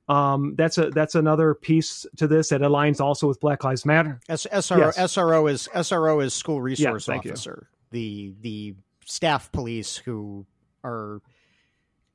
um, 0.07 0.53
that's 0.55 0.77
a 0.77 0.91
that's 0.91 1.15
another 1.15 1.55
piece 1.55 2.05
to 2.17 2.27
this 2.27 2.49
that 2.49 2.61
aligns 2.61 3.01
also 3.01 3.27
with 3.27 3.39
Black 3.39 3.63
Lives 3.63 3.87
Matter. 3.87 4.19
S- 4.29 4.45
SRO 4.53 4.77
yes. 4.77 4.99
SRO 4.99 5.49
is 5.49 5.67
SRO 5.73 6.23
is 6.23 6.31
school 6.31 6.61
resource 6.61 7.09
officer. 7.09 7.67
You. 7.71 7.89
The 7.89 8.33
the 8.41 8.75
staff 9.03 9.51
police 9.51 9.97
who 9.97 10.45
are 10.83 11.21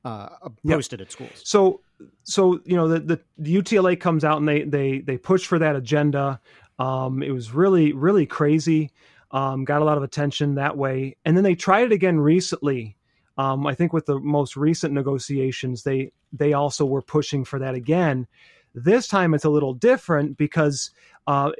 uh, 0.03 0.29
posted 0.67 0.99
yep. 0.99 1.07
at 1.07 1.11
schools. 1.11 1.41
So, 1.43 1.81
so 2.23 2.59
you 2.65 2.75
know, 2.75 2.87
the, 2.87 2.99
the, 2.99 3.19
the 3.37 3.55
UTLA 3.55 3.99
comes 3.99 4.23
out 4.23 4.37
and 4.37 4.47
they 4.47 4.63
they 4.63 4.99
they 4.99 5.17
push 5.17 5.45
for 5.45 5.59
that 5.59 5.75
agenda. 5.75 6.39
Um, 6.79 7.21
it 7.21 7.31
was 7.31 7.53
really 7.53 7.93
really 7.93 8.25
crazy. 8.25 8.91
Um, 9.31 9.63
got 9.63 9.81
a 9.81 9.85
lot 9.85 9.97
of 9.97 10.03
attention 10.03 10.55
that 10.55 10.77
way, 10.77 11.15
and 11.23 11.37
then 11.37 11.43
they 11.43 11.55
tried 11.55 11.85
it 11.85 11.91
again 11.91 12.19
recently. 12.19 12.97
Um, 13.37 13.65
I 13.65 13.75
think 13.75 13.93
with 13.93 14.05
the 14.05 14.19
most 14.19 14.57
recent 14.57 14.93
negotiations, 14.93 15.83
they 15.83 16.11
they 16.33 16.53
also 16.53 16.85
were 16.85 17.01
pushing 17.01 17.45
for 17.45 17.59
that 17.59 17.75
again. 17.75 18.27
This 18.73 19.07
time 19.07 19.33
it's 19.33 19.45
a 19.45 19.49
little 19.49 19.73
different 19.73 20.37
because, 20.37 20.91
uh, 21.27 21.51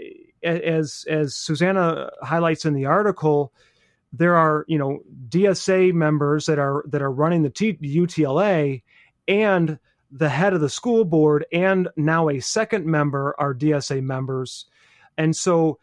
as 0.44 1.05
as 1.09 1.35
Susanna 1.35 2.09
highlights 2.21 2.65
in 2.65 2.73
the 2.73 2.85
article, 2.85 3.53
there 4.13 4.35
are 4.35 4.65
you 4.67 4.77
know 4.77 4.99
DSA 5.30 5.94
members 5.94 6.45
that 6.45 6.59
are 6.59 6.83
that 6.87 7.01
are 7.01 7.11
running 7.11 7.44
the 7.44 7.49
T- 7.49 7.77
UTLA 7.81 8.81
and 9.27 9.80
the 10.11 10.30
head 10.30 10.53
of 10.53 10.61
the 10.61 10.69
school 10.69 11.06
board 11.06 11.45
and 11.53 11.87
now 11.95 12.30
a 12.30 12.41
second 12.41 12.85
member 12.85 13.33
are 13.39 13.53
DSA 13.53 14.03
members. 14.03 14.65
And 15.18 15.35
so 15.35 15.80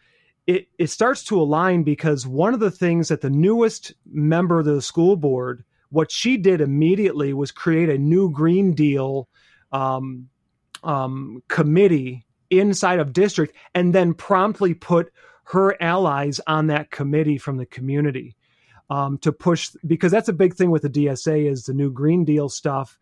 it 0.46 0.68
it 0.78 0.88
starts 0.88 1.24
to 1.24 1.40
align 1.40 1.82
because 1.82 2.26
one 2.26 2.54
of 2.54 2.60
the 2.60 2.70
things 2.70 3.08
that 3.08 3.22
the 3.22 3.30
newest 3.30 3.94
member 4.10 4.58
of 4.60 4.66
the 4.66 4.82
school 4.82 5.16
board 5.16 5.64
what 5.90 6.12
she 6.12 6.36
did 6.36 6.60
immediately 6.60 7.32
was 7.32 7.50
create 7.50 7.88
a 7.88 7.96
new 7.96 8.30
green 8.30 8.74
deal 8.74 9.26
um, 9.72 10.28
um, 10.82 11.42
committee 11.48 12.26
inside 12.50 12.98
of 12.98 13.12
district 13.12 13.54
and 13.74 13.94
then 13.94 14.14
promptly 14.14 14.74
put 14.74 15.10
her 15.50 15.80
allies 15.82 16.40
on 16.46 16.66
that 16.66 16.90
committee 16.90 17.38
from 17.38 17.56
the 17.56 17.66
community 17.66 18.36
um, 18.90 19.16
to 19.18 19.32
push 19.32 19.70
because 19.86 20.12
that's 20.12 20.28
a 20.28 20.32
big 20.32 20.54
thing 20.54 20.70
with 20.70 20.82
the 20.82 20.90
DSA 20.90 21.50
is 21.50 21.64
the 21.64 21.72
new 21.72 21.90
Green 21.90 22.24
Deal 22.24 22.50
stuff, 22.50 22.98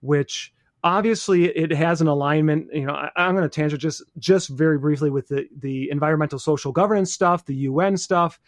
which 0.00 0.52
obviously 0.84 1.46
it 1.46 1.72
has 1.72 2.00
an 2.00 2.06
alignment. 2.06 2.68
You 2.72 2.86
know, 2.86 2.92
I, 2.92 3.10
am 3.16 3.34
going 3.34 3.42
to 3.42 3.48
tangent 3.48 3.82
just 3.82 4.02
just 4.16 4.48
very 4.48 4.78
briefly 4.78 5.10
with 5.10 5.26
the 5.26 5.48
the 5.58 5.90
environmental 5.90 6.38
social 6.38 6.70
governance 6.70 7.12
stuff, 7.12 7.44
the 7.44 7.54
UN 7.54 7.96
stuff. 7.96 8.38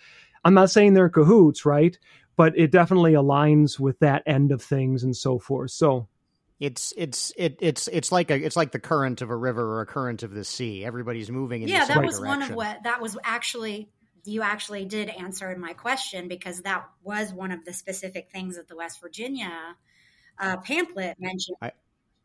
I'm 0.45 0.55
not 0.55 0.71
saying 0.71 0.95
they're 0.95 1.09
cahoots, 1.09 1.67
right? 1.67 1.99
But 2.37 2.57
it 2.57 2.71
definitely 2.71 3.15
aligns 3.15 3.81
with 3.81 3.99
that 3.99 4.23
end 4.27 4.53
of 4.53 4.63
things 4.63 5.03
and 5.03 5.17
so 5.17 5.41
forth. 5.41 5.73
So 5.73 6.07
it's 6.61 6.93
it's 6.97 7.33
it, 7.39 7.57
it's 7.61 7.89
it's 7.89 8.13
like 8.13 8.31
a 8.31 8.37
it's 8.37 8.55
like 8.55 8.71
the 8.71 8.79
current 8.79 9.23
of 9.23 9.31
a 9.31 9.37
river 9.37 9.79
or 9.79 9.81
a 9.81 9.87
current 9.87 10.23
of 10.23 10.33
the 10.33 10.45
sea. 10.45 10.85
Everybody's 10.85 11.31
moving 11.31 11.63
in 11.63 11.69
yeah. 11.69 11.87
that 11.87 12.05
was 12.05 12.19
direction. 12.19 12.41
one 12.41 12.43
of 12.43 12.55
what 12.55 12.83
that 12.85 13.01
was 13.01 13.17
actually 13.25 13.89
you 14.27 14.43
actually 14.43 14.85
did 14.85 15.09
answer 15.09 15.57
my 15.57 15.73
question 15.73 16.29
because 16.29 16.61
that 16.63 16.87
was 17.03 17.33
one 17.33 17.51
of 17.51 17.65
the 17.65 17.73
specific 17.73 18.31
things 18.31 18.57
that 18.57 18.69
the 18.69 18.77
West 18.77 19.01
Virginia 19.01 19.51
uh, 20.39 20.59
pamphlet 20.59 21.17
mentioned. 21.19 21.57
I, 21.63 21.73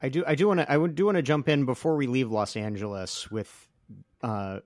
I 0.02 0.10
do 0.10 0.26
I 0.28 0.36
do 0.36 0.50
want 0.50 0.60
to 0.60 0.70
I 0.70 0.86
do 0.86 1.06
want 1.06 1.16
to 1.16 1.24
jump 1.24 1.48
in 1.48 1.66
before 1.66 1.96
we 1.96 2.08
leave 2.08 2.30
Los 2.30 2.58
Angeles 2.58 3.32
with 3.32 3.70
uh, 4.22 4.60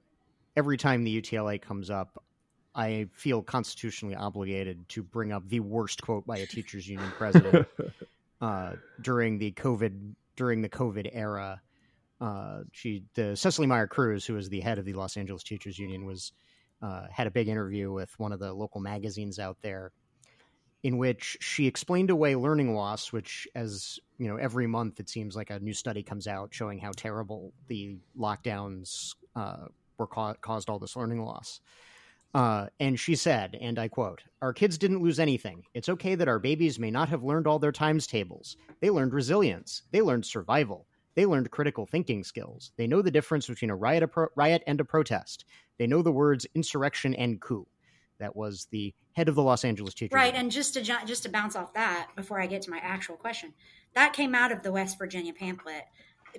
every 0.58 0.78
time 0.78 1.04
the 1.04 1.22
UTLA 1.22 1.62
comes 1.62 1.92
up. 1.92 2.24
I 2.74 3.08
feel 3.14 3.44
constitutionally 3.44 4.16
obligated 4.16 4.88
to 4.90 5.04
bring 5.04 5.32
up 5.32 5.48
the 5.48 5.60
worst 5.60 6.02
quote 6.02 6.26
by 6.26 6.38
a 6.38 6.48
teachers 6.48 6.88
union 6.88 7.12
president 7.18 7.68
uh, 8.41 8.74
during 9.01 9.38
the 9.38 9.51
COVID 9.51 10.15
during 10.36 10.62
the 10.62 10.69
COVID 10.69 11.10
era. 11.12 11.62
Uh, 12.22 12.62
she, 12.72 13.03
the 13.13 13.36
Cecily 13.36 13.67
Myart-Cruz, 13.67 14.25
who 14.25 14.34
was 14.34 14.50
the 14.50 14.60
head 14.60 14.77
of 14.77 14.86
the 14.86 14.93
Los 14.93 15.15
Angeles 15.15 15.43
Teachers 15.43 15.79
Union, 15.79 16.05
was 16.05 16.34
uh, 16.81 17.08
had 17.12 17.27
a 17.27 17.31
big 17.31 17.48
interview 17.48 17.91
with 17.91 18.17
one 18.17 18.31
of 18.31 18.39
the 18.39 18.53
local 18.53 18.81
magazines 18.81 19.39
out 19.39 19.58
there, 19.62 19.91
in 20.84 20.98
which 20.98 21.38
she 21.41 21.67
explained 21.67 22.10
away 22.10 22.36
learning 22.36 22.74
loss, 22.74 23.12
which, 23.12 23.48
as 23.55 24.00
you 24.17 24.27
know, 24.27 24.38
every 24.38 24.67
month 24.67 25.00
it 25.00 25.10
seems 25.10 25.36
like 25.36 25.50
a 25.50 25.60
new 25.60 25.74
study 25.74 26.03
comes 26.03 26.27
out 26.27 26.53
showing 26.53 26.79
how 26.79 26.91
terrible 26.96 27.53
the 27.67 27.98
lockdowns 28.17 29.15
uh, 29.36 29.65
were 29.98 30.08
ca- 30.08 30.36
caused 30.36 30.69
all 30.69 30.79
this 30.79 30.96
learning 30.96 31.24
loss. 31.24 31.62
Uh, 32.33 32.67
and 32.79 33.00
she 33.00 33.15
said, 33.15 33.57
and 33.59 33.79
I 33.79 33.88
quote, 33.88 34.24
Our 34.41 34.53
kids 34.53 34.77
didn't 34.77 35.01
lose 35.01 35.19
anything. 35.19 35.63
It's 35.74 35.89
okay 35.89 36.15
that 36.15 36.27
our 36.27 36.39
babies 36.39 36.77
may 36.77 36.91
not 36.91 37.09
have 37.09 37.24
learned 37.24 37.48
all 37.48 37.59
their 37.59 37.71
times 37.71 38.05
tables. 38.05 38.55
They 38.81 38.89
learned 38.89 39.13
resilience. 39.13 39.83
They 39.91 40.01
learned 40.01 40.25
survival. 40.25 40.86
They 41.15 41.25
learned 41.25 41.50
critical 41.51 41.86
thinking 41.86 42.24
skills. 42.24 42.71
They 42.77 42.88
know 42.88 43.01
the 43.01 43.12
difference 43.12 43.48
between 43.48 43.71
a 43.71 43.75
riot, 43.75 44.03
a 44.03 44.07
pro- 44.07 44.27
riot 44.36 44.63
and 44.67 44.79
a 44.79 44.86
protest. 44.86 45.45
They 45.77 45.88
know 45.88 46.01
the 46.01 46.12
words 46.12 46.45
insurrection 46.53 47.15
and 47.15 47.41
coup. 47.41 47.67
That 48.19 48.36
was 48.36 48.67
the 48.71 48.93
head 49.13 49.27
of 49.27 49.36
the 49.36 49.43
Los 49.43 49.65
Angeles 49.65 49.93
teacher. 49.93 50.15
Right, 50.15 50.36
and 50.36 50.51
just 50.51 50.75
to 50.75 50.81
just 50.81 51.24
to 51.24 51.29
bounce 51.29 51.55
off 51.55 51.74
that 51.74 52.09
before 52.15 52.39
I 52.39 52.48
get 52.48 52.62
to 52.63 52.69
my 52.69 52.79
actual 52.79 53.15
question, 53.15 53.53
that 53.95 54.13
came 54.13 54.36
out 54.36 54.51
of 54.51 54.62
the 54.62 54.71
West 54.71 54.98
Virginia 54.98 55.33
pamphlet, 55.33 55.86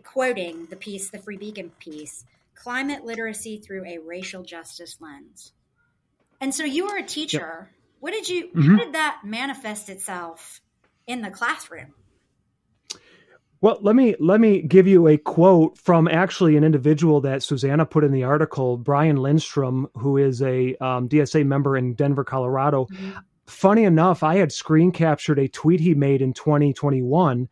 quoting 0.05 0.67
the 0.67 0.77
piece, 0.77 1.11
the 1.11 1.19
Free 1.19 1.37
Beacon 1.37 1.71
piece, 1.79 2.25
"Climate 2.55 3.05
literacy 3.05 3.59
through 3.59 3.85
a 3.87 3.99
racial 3.99 4.43
justice 4.43 5.01
lens." 5.01 5.53
And 6.41 6.55
so 6.55 6.65
you 6.65 6.87
were 6.87 6.97
a 6.97 7.03
teacher. 7.03 7.69
Yep. 7.71 7.77
What 8.01 8.13
did 8.13 8.29
you? 8.29 8.49
Mm-hmm. 8.49 8.63
How 8.63 8.85
did 8.85 8.93
that 8.95 9.21
manifest 9.25 9.89
itself 9.89 10.61
in 11.07 11.23
the 11.23 11.31
classroom? 11.31 11.95
Well, 13.63 13.79
let 13.83 13.95
me 13.95 14.15
let 14.19 14.41
me 14.41 14.63
give 14.63 14.87
you 14.87 15.07
a 15.07 15.19
quote 15.19 15.77
from 15.77 16.09
actually 16.09 16.57
an 16.57 16.65
individual 16.65 17.21
that 17.23 17.43
Susanna 17.43 17.85
put 17.85 18.05
in 18.05 18.13
the 18.13 18.25
article, 18.25 18.79
Brian 18.79 19.17
Lindstrom, 19.17 19.87
who 19.97 20.17
is 20.17 20.41
a 20.41 20.75
um, 20.77 21.11
DSA 21.11 21.45
member 21.45 21.77
in 21.77 21.93
Denver, 21.93 22.25
Colorado. 22.25 22.87
Mm-hmm. 22.87 23.19
Funny 23.47 23.85
enough, 23.85 24.23
I 24.23 24.37
had 24.37 24.51
screen 24.51 24.93
captured 24.93 25.39
a 25.39 25.49
tweet 25.49 25.81
he 25.81 25.95
made 25.95 26.23
in 26.23 26.33
2021, 26.33 27.49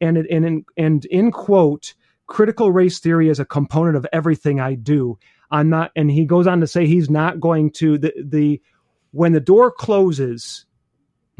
and 0.00 0.16
it, 0.16 0.26
and 0.30 0.46
in, 0.46 0.64
and 0.78 1.04
in 1.06 1.30
quote, 1.30 1.92
critical 2.26 2.72
race 2.72 2.98
theory 2.98 3.28
is 3.28 3.40
a 3.40 3.44
component 3.44 3.96
of 3.96 4.06
everything 4.14 4.60
I 4.60 4.76
do. 4.76 5.18
I'm 5.50 5.68
not, 5.68 5.90
and 5.96 6.10
he 6.10 6.24
goes 6.24 6.46
on 6.46 6.60
to 6.60 6.66
say 6.66 6.86
he's 6.86 7.10
not 7.10 7.40
going 7.40 7.70
to 7.72 7.98
the 7.98 8.12
the 8.22 8.60
when 9.12 9.32
the 9.32 9.40
door 9.40 9.70
closes 9.70 10.66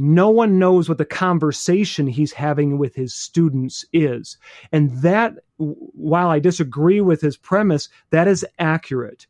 no 0.00 0.30
one 0.30 0.58
knows 0.58 0.88
what 0.88 0.98
the 0.98 1.04
conversation 1.04 2.06
he's 2.06 2.32
having 2.32 2.78
with 2.78 2.94
his 2.94 3.14
students 3.14 3.84
is. 3.92 4.38
And 4.72 4.96
that, 5.02 5.34
while 5.58 6.28
I 6.28 6.38
disagree 6.38 7.02
with 7.02 7.20
his 7.20 7.36
premise, 7.36 7.88
that 8.10 8.26
is 8.26 8.46
accurate. 8.58 9.26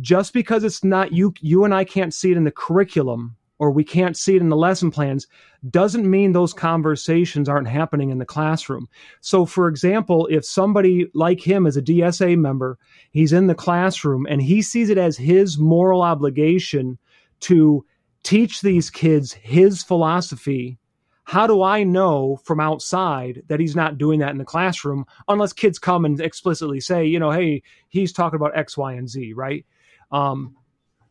Just 0.00 0.32
because 0.32 0.62
it's 0.64 0.84
not 0.84 1.12
you, 1.12 1.34
you 1.40 1.64
and 1.64 1.74
I 1.74 1.84
can't 1.84 2.14
see 2.14 2.30
it 2.30 2.36
in 2.36 2.44
the 2.44 2.52
curriculum 2.52 3.36
or 3.62 3.70
we 3.70 3.84
can't 3.84 4.16
see 4.16 4.34
it 4.34 4.42
in 4.42 4.48
the 4.48 4.56
lesson 4.56 4.90
plans 4.90 5.28
doesn't 5.70 6.10
mean 6.10 6.32
those 6.32 6.52
conversations 6.52 7.48
aren't 7.48 7.68
happening 7.68 8.10
in 8.10 8.18
the 8.18 8.26
classroom. 8.26 8.88
So, 9.20 9.46
for 9.46 9.68
example, 9.68 10.26
if 10.32 10.44
somebody 10.44 11.06
like 11.14 11.40
him 11.40 11.64
is 11.64 11.76
a 11.76 11.82
DSA 11.82 12.36
member, 12.38 12.76
he's 13.12 13.32
in 13.32 13.46
the 13.46 13.54
classroom 13.54 14.26
and 14.28 14.42
he 14.42 14.62
sees 14.62 14.90
it 14.90 14.98
as 14.98 15.16
his 15.16 15.58
moral 15.58 16.02
obligation 16.02 16.98
to 17.42 17.86
teach 18.24 18.62
these 18.62 18.90
kids 18.90 19.32
his 19.32 19.80
philosophy 19.80 20.76
how 21.22 21.46
do 21.46 21.62
I 21.62 21.84
know 21.84 22.40
from 22.42 22.58
outside 22.58 23.44
that 23.46 23.60
he's 23.60 23.76
not 23.76 23.96
doing 23.96 24.18
that 24.18 24.30
in 24.30 24.38
the 24.38 24.44
classroom 24.44 25.06
unless 25.28 25.52
kids 25.52 25.78
come 25.78 26.04
and 26.04 26.20
explicitly 26.20 26.80
say, 26.80 27.04
you 27.04 27.20
know, 27.20 27.30
hey, 27.30 27.62
he's 27.90 28.12
talking 28.12 28.38
about 28.38 28.58
X, 28.58 28.76
Y, 28.76 28.94
and 28.94 29.08
Z, 29.08 29.34
right? 29.34 29.64
Um, 30.10 30.56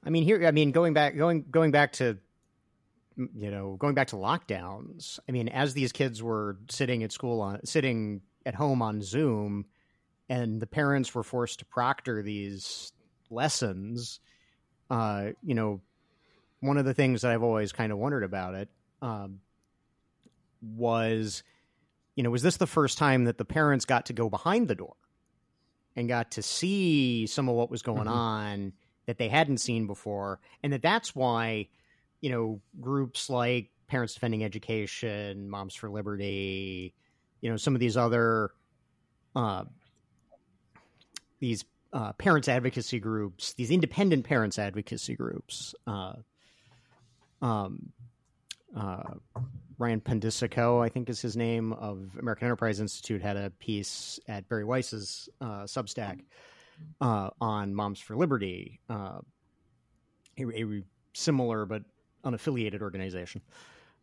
I 0.03 0.09
mean, 0.09 0.25
here, 0.25 0.45
I 0.45 0.51
mean, 0.51 0.73
going 0.73 0.93
back, 0.93 1.15
going, 1.15 1.45
going 1.49 1.71
back 1.71 1.93
to, 1.93 2.17
you 3.35 3.51
know, 3.51 3.75
going 3.79 3.93
back 3.93 4.07
to 4.07 4.15
lockdowns. 4.15 5.19
I 5.27 5.31
mean, 5.31 5.49
as 5.49 5.73
these 5.73 5.91
kids 5.91 6.21
were 6.21 6.57
sitting 6.69 7.03
at 7.03 7.11
school 7.11 7.41
on, 7.41 7.65
sitting 7.65 8.21
at 8.45 8.55
home 8.55 8.81
on 8.81 9.01
Zoom, 9.01 9.65
and 10.29 10.61
the 10.61 10.67
parents 10.67 11.13
were 11.13 11.23
forced 11.23 11.59
to 11.59 11.65
proctor 11.65 12.21
these 12.23 12.93
lessons, 13.29 14.19
uh, 14.89 15.31
you 15.43 15.55
know, 15.55 15.81
one 16.61 16.77
of 16.77 16.85
the 16.85 16.93
things 16.93 17.21
that 17.21 17.31
I've 17.31 17.43
always 17.43 17.71
kind 17.71 17.91
of 17.91 17.97
wondered 17.97 18.23
about 18.23 18.55
it 18.55 18.69
um, 19.01 19.39
was, 20.61 21.43
you 22.15 22.23
know, 22.23 22.29
was 22.29 22.43
this 22.43 22.57
the 22.57 22.67
first 22.67 22.97
time 22.97 23.25
that 23.25 23.37
the 23.37 23.45
parents 23.45 23.85
got 23.85 24.05
to 24.07 24.13
go 24.13 24.29
behind 24.29 24.67
the 24.67 24.75
door 24.75 24.95
and 25.95 26.07
got 26.07 26.31
to 26.31 26.41
see 26.41 27.25
some 27.27 27.49
of 27.49 27.55
what 27.55 27.71
was 27.71 27.81
going 27.81 27.99
mm-hmm. 27.99 28.09
on 28.09 28.73
that 29.07 29.17
they 29.17 29.27
hadn't 29.27 29.57
seen 29.57 29.87
before, 29.87 30.39
and 30.61 30.71
that 30.71 30.81
that's 30.81 31.15
why, 31.15 31.67
you 32.21 32.29
know, 32.29 32.61
groups 32.79 33.29
like 33.29 33.69
Parents 33.87 34.13
Defending 34.13 34.43
Education, 34.43 35.49
Moms 35.49 35.75
for 35.75 35.89
Liberty, 35.89 36.93
you 37.41 37.49
know, 37.49 37.57
some 37.57 37.75
of 37.75 37.79
these 37.79 37.97
other, 37.97 38.51
uh, 39.35 39.65
these 41.39 41.65
uh, 41.91 42.13
parents 42.13 42.47
advocacy 42.47 42.99
groups, 42.99 43.53
these 43.53 43.71
independent 43.71 44.23
parents 44.23 44.57
advocacy 44.59 45.15
groups, 45.15 45.75
uh, 45.87 46.13
um, 47.41 47.91
uh, 48.77 49.15
Ryan 49.77 49.99
Pendicico, 49.99 50.79
I 50.81 50.89
think 50.89 51.09
is 51.09 51.19
his 51.19 51.35
name, 51.35 51.73
of 51.73 52.15
American 52.19 52.45
Enterprise 52.45 52.79
Institute, 52.79 53.21
had 53.21 53.35
a 53.35 53.49
piece 53.49 54.19
at 54.27 54.47
Bari 54.47 54.63
Weiss's 54.63 55.27
uh, 55.41 55.63
Substack 55.63 56.21
uh, 57.01 57.31
on 57.41 57.73
Moms 57.73 57.99
for 57.99 58.15
Liberty, 58.15 58.79
a, 58.89 59.21
a, 60.39 60.83
similar 61.13 61.65
but 61.65 61.83
unaffiliated 62.23 62.81
organization. 62.81 63.41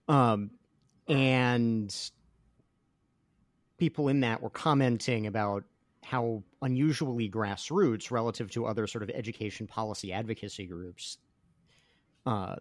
Um, 0.08 0.50
and 1.06 1.94
people 3.78 4.08
in 4.08 4.20
that 4.20 4.42
were 4.42 4.50
commenting 4.50 5.26
about 5.26 5.64
how 6.02 6.42
unusually 6.62 7.30
grassroots 7.30 8.10
relative 8.10 8.50
to 8.50 8.66
other 8.66 8.86
sort 8.86 9.02
of 9.02 9.10
education 9.10 9.66
policy 9.66 10.12
advocacy 10.12 10.66
groups 10.66 11.18
uh, 12.26 12.56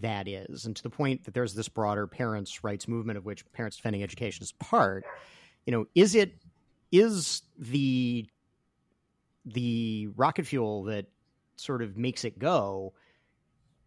that 0.00 0.26
is, 0.26 0.66
and 0.66 0.74
to 0.76 0.82
the 0.82 0.90
point 0.90 1.24
that 1.24 1.34
there's 1.34 1.54
this 1.54 1.68
broader 1.68 2.06
parents' 2.06 2.64
rights 2.64 2.88
movement 2.88 3.16
of 3.18 3.24
which 3.24 3.44
Parents 3.52 3.76
Defending 3.76 4.02
Education 4.02 4.42
is 4.42 4.52
part. 4.52 5.04
You 5.66 5.72
know, 5.72 5.86
is 5.94 6.14
it 6.14 6.34
is 6.90 7.42
the 7.58 8.26
the 9.44 10.08
rocket 10.16 10.46
fuel 10.46 10.84
that 10.84 11.06
sort 11.56 11.82
of 11.82 11.96
makes 11.96 12.24
it 12.24 12.38
go? 12.38 12.92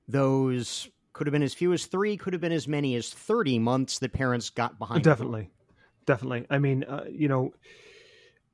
Those 0.07 0.87
could 1.17 1.27
have 1.27 1.33
been 1.33 1.43
as 1.43 1.53
few 1.53 1.73
as 1.73 1.85
three, 1.85 2.15
could 2.15 2.33
have 2.33 2.41
been 2.41 2.51
as 2.51 2.67
many 2.67 2.95
as 2.95 3.09
thirty 3.09 3.59
months 3.59 3.99
that 3.99 4.13
parents 4.13 4.49
got 4.49 4.79
behind. 4.79 5.03
Definitely, 5.03 5.49
definitely. 6.05 6.45
I 6.49 6.59
mean, 6.59 6.83
uh, 6.83 7.05
you 7.09 7.27
know 7.27 7.53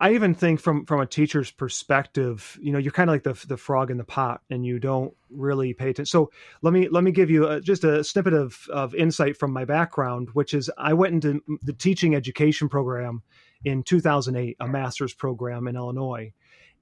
I 0.04 0.14
even 0.16 0.34
think 0.34 0.60
from 0.60 0.86
from 0.86 1.00
a 1.00 1.06
teacher's 1.06 1.50
perspective, 1.50 2.60
you 2.62 2.74
know, 2.74 2.78
you're 2.78 2.92
kind 2.92 3.10
of 3.10 3.14
like 3.14 3.24
the 3.24 3.48
the 3.48 3.56
frog 3.56 3.90
in 3.90 3.96
the 3.96 4.04
pot, 4.04 4.42
and 4.50 4.66
you 4.66 4.78
don't 4.78 5.14
really 5.30 5.74
pay 5.74 5.92
attention. 5.92 6.08
So 6.08 6.30
let 6.62 6.74
me 6.74 6.90
let 6.90 7.06
me 7.06 7.12
give 7.12 7.30
you 7.30 7.48
a, 7.48 7.62
just 7.62 7.86
a 7.86 8.04
snippet 8.04 8.34
of 8.34 8.68
of 8.70 8.94
insight 8.96 9.38
from 9.38 9.54
my 9.54 9.64
background, 9.64 10.28
which 10.34 10.54
is 10.54 10.70
I 10.78 10.94
went 10.94 11.14
into 11.14 11.42
the 11.62 11.72
teaching 11.72 12.16
education 12.16 12.68
program 12.68 13.22
in 13.64 13.82
2008, 13.82 14.58
a 14.60 14.68
master's 14.68 15.14
program 15.14 15.70
in 15.70 15.78
Illinois, 15.78 16.34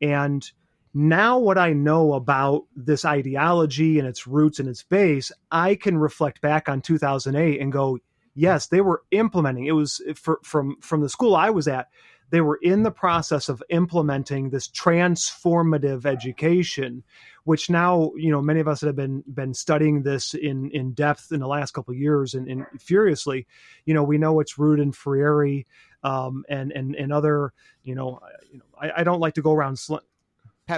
and 0.01 0.49
now 0.93 1.39
what 1.39 1.57
I 1.57 1.73
know 1.73 2.13
about 2.13 2.63
this 2.75 3.05
ideology 3.05 3.99
and 3.99 4.07
its 4.07 4.27
roots 4.27 4.59
and 4.59 4.67
its 4.67 4.83
base, 4.83 5.31
I 5.51 5.75
can 5.75 5.97
reflect 5.97 6.41
back 6.41 6.67
on 6.67 6.81
2008 6.81 7.61
and 7.61 7.71
go, 7.71 7.99
yes, 8.33 8.67
they 8.67 8.81
were 8.81 9.03
implementing. 9.11 9.65
It 9.65 9.71
was 9.71 10.01
for, 10.15 10.39
from 10.43 10.77
from 10.81 11.01
the 11.01 11.09
school 11.09 11.35
I 11.35 11.49
was 11.49 11.67
at 11.67 11.87
they 12.31 12.41
were 12.41 12.59
in 12.61 12.83
the 12.83 12.91
process 12.91 13.49
of 13.49 13.61
implementing 13.69 14.49
this 14.49 14.67
transformative 14.69 16.05
education 16.05 17.03
which 17.43 17.69
now 17.69 18.11
you 18.15 18.31
know 18.31 18.41
many 18.41 18.59
of 18.59 18.67
us 18.67 18.79
that 18.79 18.87
have 18.87 18.95
been 18.95 19.23
been 19.27 19.53
studying 19.53 20.03
this 20.03 20.33
in 20.33 20.71
in 20.71 20.93
depth 20.93 21.31
in 21.31 21.39
the 21.39 21.47
last 21.47 21.71
couple 21.71 21.93
of 21.93 21.99
years 21.99 22.33
and, 22.33 22.47
and 22.47 22.65
furiously 22.79 23.45
you 23.85 23.93
know 23.93 24.03
we 24.03 24.17
know 24.17 24.39
it's 24.39 24.57
rooted 24.57 24.83
in 24.83 24.91
Freire 24.91 25.63
um, 26.03 26.43
and 26.49 26.71
and 26.71 26.95
and 26.95 27.13
other 27.13 27.53
you 27.83 27.93
know 27.93 28.19
you 28.51 28.57
know 28.57 28.65
I, 28.79 29.01
I 29.01 29.03
don't 29.03 29.19
like 29.19 29.35
to 29.35 29.41
go 29.41 29.53
around 29.53 29.77
sl- 29.77 29.97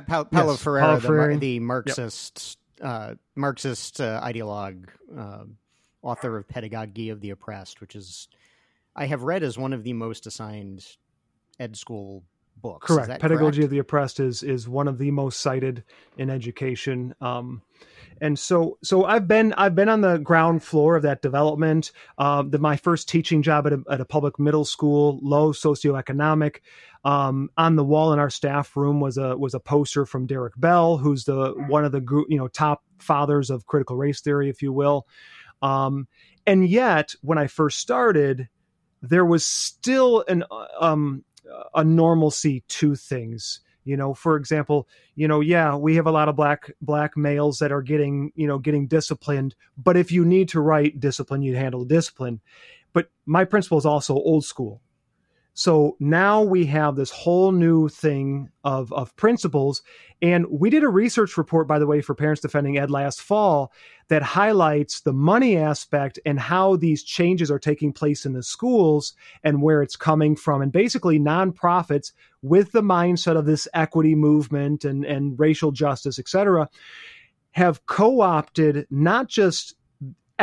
pa- 0.02 0.24
pa- 0.24 0.24
Paulo 0.26 0.52
yes, 0.52 0.62
Freire, 0.62 1.00
Paulo. 1.00 1.30
The, 1.34 1.38
the, 1.38 1.60
Marxist 1.60 2.58
yep. 2.80 2.88
uh, 2.88 3.16
Marxist 3.36 4.02
uh, 4.02 4.22
ideologue 4.24 4.86
uh, 5.18 5.44
author 6.02 6.38
of 6.38 6.48
Pedagogy 6.48 7.10
of 7.10 7.22
the 7.22 7.32
Oppressed 7.32 7.82
which 7.82 7.96
is 7.96 8.28
I 8.96 9.06
have 9.06 9.24
read 9.24 9.44
as 9.44 9.58
one 9.58 9.74
of 9.74 9.84
the 9.84 9.94
most 9.94 10.28
assigned 10.28 10.86
ed 11.60 11.76
school 11.76 12.24
books. 12.62 12.88
Correct. 12.88 13.22
Pedagogy 13.22 13.58
correct? 13.58 13.64
of 13.66 13.70
the 13.70 13.80
Oppressed 13.80 14.20
is 14.20 14.44
is 14.44 14.68
one 14.68 14.88
of 14.88 14.98
the 14.98 15.12
most 15.12 15.40
cited 15.40 15.84
in 16.18 16.30
education. 16.30 17.14
Um, 17.22 17.62
and 18.22 18.38
so 18.38 18.78
so 18.84 19.06
I've 19.06 19.28
been 19.28 19.54
I've 19.54 19.76
been 19.76 19.90
on 19.90 20.02
the 20.02 20.18
ground 20.18 20.64
floor 20.64 20.96
of 20.96 21.04
that 21.04 21.22
development. 21.22 21.92
Uh, 22.18 22.44
the, 22.44 22.60
my 22.60 22.78
first 22.78 23.10
teaching 23.10 23.42
job 23.42 23.68
at 23.68 23.74
a, 23.74 23.84
at 23.90 24.02
a 24.02 24.06
public 24.06 24.40
middle 24.40 24.66
school, 24.66 25.20
low 25.22 25.52
socioeconomic. 25.52 26.58
Um, 27.06 27.50
on 27.58 27.76
the 27.76 27.84
wall 27.84 28.14
in 28.14 28.20
our 28.20 28.30
staff 28.30 28.78
room 28.78 29.02
was 29.02 29.18
a 29.18 29.38
was 29.38 29.54
a 29.54 29.60
poster 29.60 30.06
from 30.06 30.26
Derek 30.26 30.54
Bell, 30.58 30.98
who's 30.98 31.26
the 31.26 31.54
one 31.68 31.84
of 31.84 31.92
the 31.92 32.02
you 32.30 32.38
know 32.38 32.48
top 32.48 32.84
fathers 33.00 33.50
of 33.50 33.66
critical 33.66 33.98
race 33.98 34.22
theory, 34.22 34.50
if 34.50 34.62
you 34.62 34.72
will. 34.72 35.06
Um, 35.62 36.08
and 36.48 36.68
yet, 36.68 37.14
when 37.22 37.38
I 37.38 37.48
first 37.48 37.80
started, 37.80 38.48
there 39.02 39.26
was 39.26 39.46
still 39.46 40.24
an 40.28 40.46
um, 40.80 41.26
a 41.76 41.84
normalcy 41.84 42.64
to 42.70 42.96
things. 42.96 43.60
You 43.86 43.98
know 43.98 44.14
for 44.14 44.38
example 44.38 44.88
you 45.14 45.28
know 45.28 45.42
yeah 45.42 45.76
we 45.76 45.98
have 45.98 46.08
a 46.08 46.12
lot 46.12 46.30
of 46.30 46.38
black 46.38 46.72
black 46.80 47.18
males 47.18 47.60
that 47.60 47.74
are 47.74 47.82
getting 47.82 48.32
you 48.34 48.48
know 48.48 48.58
getting 48.58 48.88
disciplined 48.88 49.56
but 49.76 49.98
if 49.98 50.10
you 50.10 50.24
need 50.24 50.48
to 50.50 50.62
write 50.62 51.02
discipline 51.02 51.42
you 51.42 51.58
handle 51.58 51.84
discipline. 51.84 52.40
But 52.94 53.10
my 53.26 53.44
principal 53.44 53.78
is 53.78 53.86
also 53.86 54.14
old 54.14 54.46
school 54.46 54.80
so 55.54 55.96
now 56.00 56.42
we 56.42 56.66
have 56.66 56.96
this 56.96 57.12
whole 57.12 57.52
new 57.52 57.88
thing 57.88 58.50
of, 58.64 58.92
of 58.92 59.16
principals. 59.16 59.84
And 60.22 60.48
we 60.50 60.70
did 60.70 60.84
a 60.84 60.90
research 60.90 61.38
report, 61.38 61.68
by 61.68 61.78
the 61.78 61.86
way, 61.86 62.02
for 62.02 62.16
Parents 62.16 62.42
Defending 62.42 62.78
Ed 62.78 62.90
last 62.90 63.22
fall 63.22 63.72
that 64.08 64.24
highlights 64.24 65.02
the 65.02 65.14
money 65.14 65.56
aspect 65.56 66.20
and 66.26 66.40
how 66.40 66.76
these 66.76 67.04
changes 67.04 67.52
are 67.52 67.60
taking 67.60 67.94
place 67.94 68.26
in 68.26 68.34
the 68.34 68.42
schools 68.42 69.14
and 69.44 69.62
where 69.62 69.84
it's 69.84 69.96
coming 69.96 70.36
from. 70.36 70.62
And 70.62 70.72
basically, 70.72 71.20
nonprofits 71.20 72.14
with 72.42 72.72
the 72.72 72.82
mindset 72.82 73.38
of 73.38 73.46
this 73.46 73.68
equity 73.76 74.16
movement 74.16 74.86
and, 74.86 75.06
and 75.06 75.38
racial 75.38 75.72
justice, 75.72 76.18
et 76.18 76.28
cetera, 76.28 76.68
have 77.52 77.86
co 77.86 78.22
opted 78.22 78.88
not 78.90 79.28
just 79.28 79.76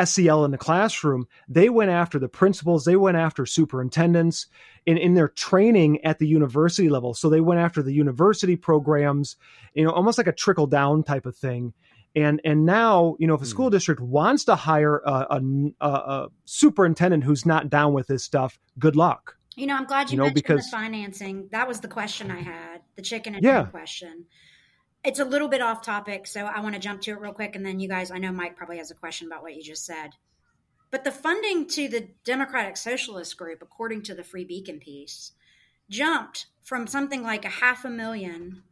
SEL 0.05 0.45
in 0.45 0.51
the 0.51 0.59
classroom, 0.59 1.27
they 1.49 1.69
went 1.69 1.91
after 1.91 2.19
the 2.19 2.29
principals, 2.29 2.85
they 2.85 2.97
went 2.97 3.17
after 3.17 3.45
superintendents 3.45 4.47
in, 4.87 4.97
in 4.97 5.15
their 5.15 5.29
training 5.29 6.05
at 6.05 6.19
the 6.19 6.27
university 6.27 6.89
level. 6.89 7.15
So 7.15 7.29
they 7.29 7.41
went 7.41 7.61
after 7.61 7.83
the 7.83 7.93
university 7.93 8.57
programs, 8.57 9.37
you 9.75 9.85
know, 9.85 9.91
almost 9.91 10.19
like 10.19 10.27
a 10.27 10.33
trickle 10.33 10.67
down 10.67 11.03
type 11.03 11.27
of 11.27 11.37
thing. 11.37 11.73
And 12.17 12.41
and 12.45 12.67
now, 12.67 13.15
you 13.21 13.29
know, 13.29 13.35
if 13.35 13.43
a 13.43 13.47
school 13.47 13.69
hmm. 13.69 13.73
district 13.73 14.01
wants 14.01 14.45
to 14.47 14.57
hire 14.57 15.01
a, 15.05 15.41
a, 15.81 15.87
a, 15.87 16.29
superintendent 16.45 17.23
who's 17.23 17.47
not 17.47 17.71
down 17.71 17.93
with 17.93 18.09
this 18.09 18.25
stuff, 18.25 18.59
good 18.81 18.97
luck. 18.97 19.37
You 19.55 19.69
know, 19.69 19.77
I'm 19.77 19.85
glad 19.85 20.11
you, 20.11 20.15
you 20.15 20.17
know, 20.17 20.25
mentioned 20.25 20.35
because, 20.35 20.65
the 20.65 20.77
financing. 20.77 21.49
That 21.53 21.69
was 21.69 21.81
the 21.81 21.89
question 21.89 22.33
I 22.33 22.41
had, 22.41 22.81
the 22.97 23.03
chicken 23.03 23.37
and 23.37 23.45
yeah. 23.45 23.61
egg 23.61 23.71
question 23.71 24.27
it's 25.05 25.19
a 25.19 25.25
little 25.25 25.49
bit 25.49 25.63
off 25.63 25.83
topic, 25.83 26.27
so 26.27 26.45
I 26.45 26.61
want 26.61 26.75
to 26.75 26.81
jump 26.81 27.01
to 27.03 27.13
it 27.13 27.21
real 27.21 27.33
quick. 27.33 27.57
And 27.57 27.65
then 27.65 27.81
you 27.81 27.89
guys, 27.89 28.11
I 28.11 28.19
know 28.19 28.33
Mike 28.33 28.57
probably 28.57 28.79
has 28.79 28.91
a 28.91 28.95
question 28.95 29.27
about 29.27 29.43
what 29.43 29.55
you 29.55 29.63
just 29.63 29.87
said. 29.87 30.11
But 30.91 31.05
the 31.05 31.13
funding 31.13 31.69
to 31.69 31.89
the 31.89 32.09
Democratic 32.25 32.77
Socialist 32.77 33.37
Group, 33.37 33.63
according 33.63 34.03
to 34.03 34.15
the 34.15 34.25
Free 34.25 34.45
Beacon 34.45 34.79
piece, 34.79 35.33
jumped 35.89 36.47
from 36.63 36.87
something 36.87 37.23
like 37.23 37.45
a 37.45 37.49
half 37.49 37.85
a 37.85 37.91
million 37.91 38.63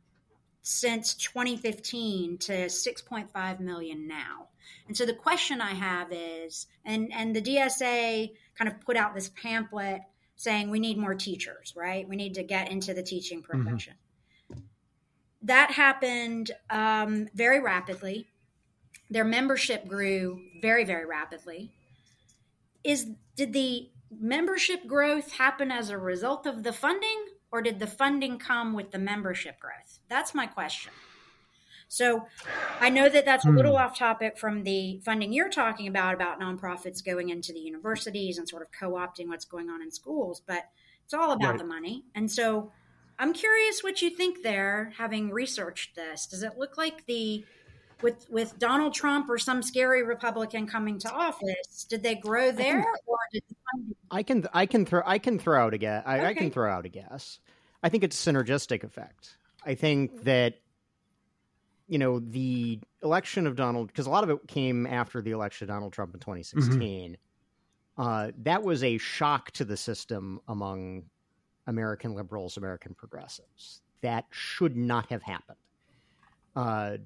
since 0.62 1.14
2015 1.14 2.38
to 2.38 2.52
6.5 2.66 3.60
million 3.60 4.06
now. 4.06 4.48
And 4.86 4.96
so 4.96 5.06
the 5.06 5.14
question 5.14 5.60
I 5.60 5.72
have 5.72 6.08
is, 6.10 6.66
and 6.84 7.10
and 7.12 7.34
the 7.34 7.40
DSA 7.40 8.32
kind 8.56 8.68
of 8.68 8.80
put 8.80 8.96
out 8.96 9.14
this 9.14 9.30
pamphlet 9.30 10.02
saying 10.36 10.70
we 10.70 10.78
need 10.78 10.98
more 10.98 11.14
teachers, 11.14 11.72
right? 11.76 12.06
We 12.06 12.16
need 12.16 12.34
to 12.34 12.42
get 12.42 12.70
into 12.70 12.92
the 12.92 13.02
teaching 13.02 13.42
mm-hmm. 13.42 13.62
profession. 13.62 13.94
Mm-hmm 13.94 14.07
that 15.48 15.72
happened 15.72 16.52
um, 16.70 17.28
very 17.34 17.60
rapidly. 17.60 18.28
Their 19.10 19.24
membership 19.24 19.88
grew 19.88 20.40
very, 20.60 20.84
very 20.84 21.06
rapidly. 21.06 21.70
Is 22.84 23.10
did 23.36 23.52
the 23.52 23.90
membership 24.10 24.86
growth 24.86 25.32
happen 25.32 25.70
as 25.70 25.90
a 25.90 25.98
result 25.98 26.46
of 26.46 26.62
the 26.62 26.72
funding, 26.72 27.26
or 27.50 27.62
did 27.62 27.78
the 27.78 27.86
funding 27.86 28.38
come 28.38 28.74
with 28.74 28.90
the 28.90 28.98
membership 28.98 29.58
growth? 29.58 29.98
That's 30.08 30.34
my 30.34 30.46
question. 30.46 30.92
So 31.88 32.26
I 32.80 32.90
know 32.90 33.08
that 33.08 33.24
that's 33.24 33.46
a 33.46 33.50
little 33.50 33.72
hmm. 33.72 33.82
off 33.82 33.98
topic 33.98 34.36
from 34.36 34.62
the 34.62 35.00
funding 35.04 35.32
you're 35.32 35.48
talking 35.48 35.88
about, 35.88 36.14
about 36.14 36.38
nonprofits 36.38 37.02
going 37.02 37.30
into 37.30 37.54
the 37.54 37.60
universities 37.60 38.36
and 38.36 38.46
sort 38.46 38.60
of 38.60 38.68
co 38.78 38.92
opting 38.92 39.28
what's 39.28 39.46
going 39.46 39.70
on 39.70 39.80
in 39.80 39.90
schools, 39.90 40.42
but 40.46 40.64
it's 41.04 41.14
all 41.14 41.32
about 41.32 41.52
right. 41.52 41.58
the 41.58 41.64
money. 41.64 42.04
And 42.14 42.30
so 42.30 42.70
I'm 43.18 43.32
curious 43.32 43.82
what 43.82 44.00
you 44.00 44.10
think 44.10 44.42
there, 44.42 44.92
having 44.96 45.30
researched 45.30 45.96
this. 45.96 46.26
Does 46.26 46.42
it 46.42 46.56
look 46.56 46.78
like 46.78 47.04
the 47.06 47.44
with 48.02 48.26
with 48.30 48.58
Donald 48.58 48.94
Trump 48.94 49.28
or 49.28 49.38
some 49.38 49.62
scary 49.62 50.02
Republican 50.02 50.66
coming 50.66 50.98
to 51.00 51.10
office, 51.10 51.84
did 51.88 52.02
they 52.02 52.14
grow 52.14 52.52
there, 52.52 52.84
or 53.06 53.18
did 53.32 53.42
I 54.10 54.22
can 54.22 54.46
I 54.52 54.66
can 54.66 54.86
throw 54.86 55.02
I 55.04 55.18
can 55.18 55.38
throw 55.38 55.66
out 55.66 55.74
a 55.74 55.78
guess. 55.78 56.02
I, 56.06 56.18
okay. 56.18 56.26
I 56.26 56.34
can 56.34 56.50
throw 56.50 56.70
out 56.70 56.86
a 56.86 56.88
guess. 56.88 57.40
I 57.82 57.88
think 57.88 58.04
it's 58.04 58.26
a 58.26 58.32
synergistic 58.32 58.84
effect. 58.84 59.36
I 59.64 59.74
think 59.74 60.24
that 60.24 60.54
you 61.88 61.98
know 61.98 62.20
the 62.20 62.80
election 63.02 63.46
of 63.46 63.56
Donald 63.56 63.88
because 63.88 64.06
a 64.06 64.10
lot 64.10 64.24
of 64.24 64.30
it 64.30 64.46
came 64.46 64.86
after 64.86 65.20
the 65.20 65.32
election 65.32 65.64
of 65.64 65.74
Donald 65.74 65.92
Trump 65.92 66.14
in 66.14 66.20
2016. 66.20 67.12
Mm-hmm. 67.12 67.14
Uh, 68.00 68.30
that 68.42 68.62
was 68.62 68.84
a 68.84 68.96
shock 68.98 69.50
to 69.50 69.64
the 69.64 69.76
system 69.76 70.40
among 70.46 71.04
American 71.68 72.14
liberals, 72.14 72.56
American 72.56 72.94
progressives. 72.94 73.82
That 74.00 74.24
should 74.30 74.76
not 74.76 75.06
have 75.10 75.22
happened. 75.22 75.58
Uh, 76.56 76.96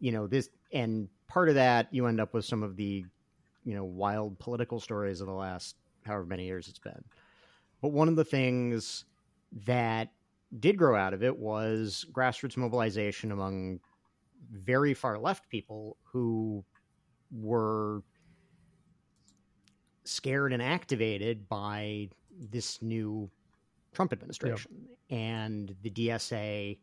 you 0.00 0.10
know 0.10 0.26
this, 0.26 0.48
and 0.72 1.08
part 1.28 1.48
of 1.48 1.54
that 1.54 1.86
you 1.92 2.06
end 2.06 2.20
up 2.20 2.34
with 2.34 2.44
some 2.44 2.64
of 2.64 2.74
the, 2.74 3.04
you 3.64 3.74
know, 3.74 3.84
wild 3.84 4.38
political 4.40 4.80
stories 4.80 5.20
of 5.20 5.28
the 5.28 5.32
last 5.32 5.76
however 6.04 6.24
many 6.24 6.46
years 6.46 6.66
it's 6.66 6.80
been. 6.80 7.04
But 7.80 7.92
one 7.92 8.08
of 8.08 8.16
the 8.16 8.24
things 8.24 9.04
that 9.66 10.08
did 10.58 10.76
grow 10.76 10.96
out 10.96 11.14
of 11.14 11.22
it 11.22 11.38
was 11.38 12.06
grassroots 12.12 12.56
mobilization 12.56 13.30
among 13.30 13.78
very 14.50 14.94
far 14.94 15.18
left 15.18 15.48
people 15.48 15.96
who 16.02 16.64
were 17.30 18.02
scared 20.04 20.52
and 20.52 20.62
activated 20.62 21.48
by 21.48 22.08
this 22.50 22.82
new 22.82 23.30
Trump 23.92 24.12
administration. 24.12 24.72
Yep. 24.88 25.18
And 25.18 25.76
the 25.82 25.90
DSA 25.90 26.78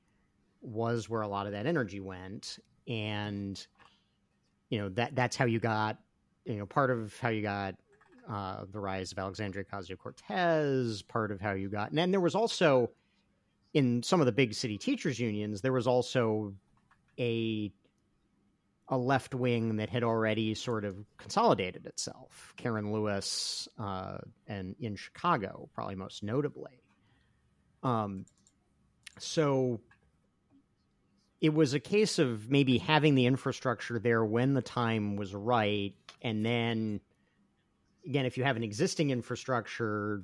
was 0.61 1.09
where 1.09 1.21
a 1.21 1.27
lot 1.27 1.45
of 1.45 1.53
that 1.53 1.65
energy 1.65 1.99
went. 1.99 2.59
And, 2.87 3.65
you 4.69 4.79
know, 4.79 4.89
that 4.89 5.15
that's 5.15 5.35
how 5.35 5.45
you 5.45 5.59
got, 5.59 5.97
you 6.45 6.55
know, 6.55 6.65
part 6.65 6.91
of 6.91 7.17
how 7.19 7.29
you 7.29 7.41
got 7.41 7.75
uh, 8.29 8.65
the 8.71 8.79
rise 8.79 9.11
of 9.11 9.19
Alexandria 9.19 9.65
Ocasio 9.65 9.97
Cortez, 9.97 11.01
part 11.01 11.31
of 11.31 11.41
how 11.41 11.53
you 11.53 11.69
got, 11.69 11.89
and 11.89 11.97
then 11.97 12.11
there 12.11 12.19
was 12.19 12.35
also 12.35 12.91
in 13.73 14.03
some 14.03 14.19
of 14.19 14.25
the 14.25 14.31
big 14.31 14.53
city 14.53 14.77
teachers 14.77 15.19
unions, 15.19 15.61
there 15.61 15.73
was 15.73 15.87
also 15.87 16.53
a 17.19 17.71
a 18.91 18.97
left 18.97 19.35
wing 19.35 19.75
that 19.75 19.87
had 19.87 20.03
already 20.03 20.55
sort 20.55 20.83
of 20.83 20.95
consolidated 21.17 21.85
itself. 21.85 22.53
Karen 22.57 22.91
Lewis, 22.91 23.67
uh, 23.77 24.17
and 24.47 24.75
in 24.79 24.95
Chicago, 24.95 25.69
probably 25.75 25.93
most 25.93 26.23
notably, 26.23 26.81
um, 27.83 28.25
so 29.17 29.79
it 31.41 31.53
was 31.53 31.73
a 31.73 31.79
case 31.79 32.19
of 32.19 32.49
maybe 32.49 32.77
having 32.77 33.15
the 33.15 33.25
infrastructure 33.25 33.99
there 33.99 34.23
when 34.25 34.53
the 34.53 34.61
time 34.61 35.15
was 35.15 35.33
right, 35.33 35.93
and 36.21 36.45
then 36.45 36.99
again, 38.05 38.25
if 38.25 38.37
you 38.37 38.43
have 38.43 38.57
an 38.57 38.63
existing 38.63 39.09
infrastructure, 39.09 40.23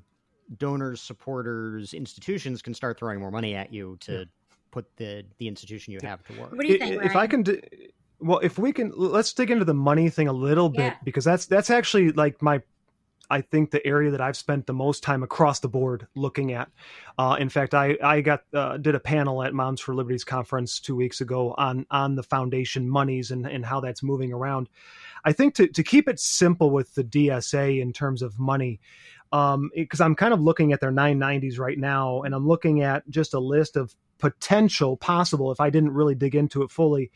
donors, 0.58 1.02
supporters, 1.02 1.94
institutions 1.94 2.62
can 2.62 2.74
start 2.74 3.00
throwing 3.00 3.20
more 3.20 3.32
money 3.32 3.56
at 3.56 3.72
you 3.72 3.98
to 4.02 4.12
yeah. 4.12 4.24
put 4.72 4.86
the 4.98 5.24
the 5.38 5.48
institution 5.48 5.94
you 5.94 6.00
have 6.02 6.24
to 6.26 6.40
work. 6.40 6.52
What 6.52 6.62
do 6.62 6.68
you 6.68 6.78
think? 6.78 7.04
If 7.04 7.16
I 7.16 7.28
can. 7.28 7.44
Do, 7.44 7.62
well, 8.20 8.40
if 8.40 8.58
we 8.58 8.72
can, 8.72 8.94
let's 8.96 9.34
dig 9.34 9.52
into 9.52 9.66
the 9.66 9.74
money 9.74 10.10
thing 10.10 10.28
a 10.28 10.34
little 10.34 10.70
bit 10.70 10.94
yeah. 10.94 10.96
because 11.04 11.26
that's 11.26 11.46
that's 11.46 11.70
actually 11.70 12.12
like 12.12 12.42
my 12.42 12.62
I 13.30 13.42
think 13.42 13.72
the 13.72 13.86
area 13.86 14.12
that 14.12 14.22
I've 14.22 14.38
spent 14.38 14.66
the 14.68 14.74
most 14.74 15.04
time 15.04 15.24
across 15.24 15.60
the 15.60 15.68
board 15.68 16.08
looking 16.16 16.54
at. 16.54 16.70
Uh, 17.18 17.38
in 17.40 17.50
fact, 17.50 17.74
I 17.74 17.98
I 18.04 18.22
got 18.22 18.44
uh, 18.54 18.78
did 18.78 18.96
a 18.96 19.00
panel 19.00 19.44
at 19.44 19.54
Moms 19.54 19.82
for 19.82 19.96
Liberty's 19.96 20.24
conference 20.24 20.80
two 20.80 20.96
weeks 20.96 21.22
ago 21.22 21.54
on 21.58 21.86
on 21.92 22.16
the 22.16 22.24
foundation 22.24 22.90
monies 22.90 23.32
and 23.32 23.46
and 23.46 23.66
how 23.66 23.80
that's 23.80 24.04
moving 24.04 24.34
around. 24.34 24.70
I 25.24 25.32
think 25.32 25.56
to 25.56 25.68
to 25.68 25.84
keep 25.84 26.08
it 26.08 26.20
simple 26.20 26.70
with 26.70 26.94
the 26.96 27.04
DSA 27.04 27.82
in 27.82 27.94
terms 27.94 28.22
of 28.22 28.40
money, 28.40 28.80
because 29.32 30.02
um, 30.02 30.06
I'm 30.06 30.16
kind 30.16 30.34
of 30.34 30.42
looking 30.42 30.74
at 30.74 30.82
their 30.82 30.92
990s 30.92 31.60
right 31.60 31.78
now, 31.78 32.22
and 32.22 32.36
I'm 32.36 32.48
looking 32.48 32.82
at 32.82 33.10
just 33.10 33.34
a 33.34 33.40
list 33.40 33.76
of 33.76 33.96
potential 34.18 34.96
possible 34.98 35.52
if 35.52 35.60
I 35.60 35.70
didn't 35.70 35.94
really 35.94 36.16
dig 36.16 36.36
into 36.36 36.64
it 36.64 36.72
fully 36.72 37.12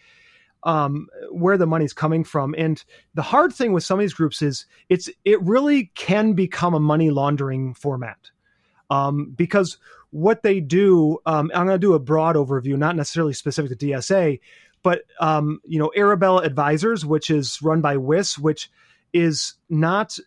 um, 0.64 1.08
where 1.32 1.58
the 1.58 1.66
money's 1.66 1.94
coming 1.94 2.24
from. 2.24 2.54
And 2.58 2.84
the 3.14 3.22
hard 3.22 3.54
thing 3.54 3.72
with 3.72 3.84
some 3.84 4.00
of 4.00 4.04
these 4.04 4.14
groups 4.14 4.42
is 4.42 4.66
it's 4.90 5.10
it 5.26 5.42
really 5.42 5.92
can 5.96 6.34
become 6.34 6.74
a 6.74 6.80
money 6.80 7.10
laundering 7.10 7.74
format 7.74 8.18
um, 8.90 9.32
because 9.36 9.78
what 10.12 10.44
they 10.44 10.60
do, 10.60 11.20
um, 11.26 11.52
I'm 11.54 11.66
going 11.66 11.76
to 11.76 11.80
do 11.80 11.94
a 11.94 12.00
broad 12.00 12.36
overview, 12.36 12.78
not 12.78 12.96
necessarily 12.96 13.34
specific 13.34 13.78
to 13.78 13.86
DSA, 13.86 14.40
but 14.82 15.04
um, 15.20 15.62
you 15.66 15.80
know, 15.80 15.92
Arabella 15.96 16.44
Advisors, 16.44 17.06
which 17.06 17.30
is 17.30 17.62
run 17.62 17.82
by 17.82 17.98
Wyss, 17.98 18.38
which 18.38 18.72
is 19.14 19.56
not 19.70 20.18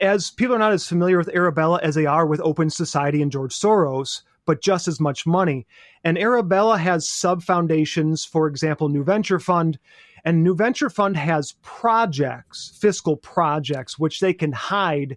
as 0.00 0.30
people 0.30 0.54
are 0.54 0.58
not 0.58 0.72
as 0.72 0.86
familiar 0.86 1.18
with 1.18 1.28
Arabella 1.28 1.80
as 1.82 1.94
they 1.94 2.06
are 2.06 2.26
with 2.26 2.40
Open 2.42 2.70
Society 2.70 3.22
and 3.22 3.32
George 3.32 3.54
Soros, 3.54 4.22
but 4.50 4.60
just 4.60 4.88
as 4.88 4.98
much 4.98 5.28
money. 5.28 5.64
And 6.02 6.18
Arabella 6.18 6.76
has 6.76 7.08
sub 7.08 7.40
foundations, 7.40 8.24
for 8.24 8.48
example, 8.48 8.88
New 8.88 9.04
Venture 9.04 9.38
Fund. 9.38 9.78
And 10.24 10.42
New 10.42 10.56
Venture 10.56 10.90
Fund 10.90 11.16
has 11.16 11.54
projects, 11.62 12.76
fiscal 12.80 13.16
projects, 13.16 13.96
which 13.96 14.18
they 14.18 14.32
can 14.32 14.50
hide 14.50 15.16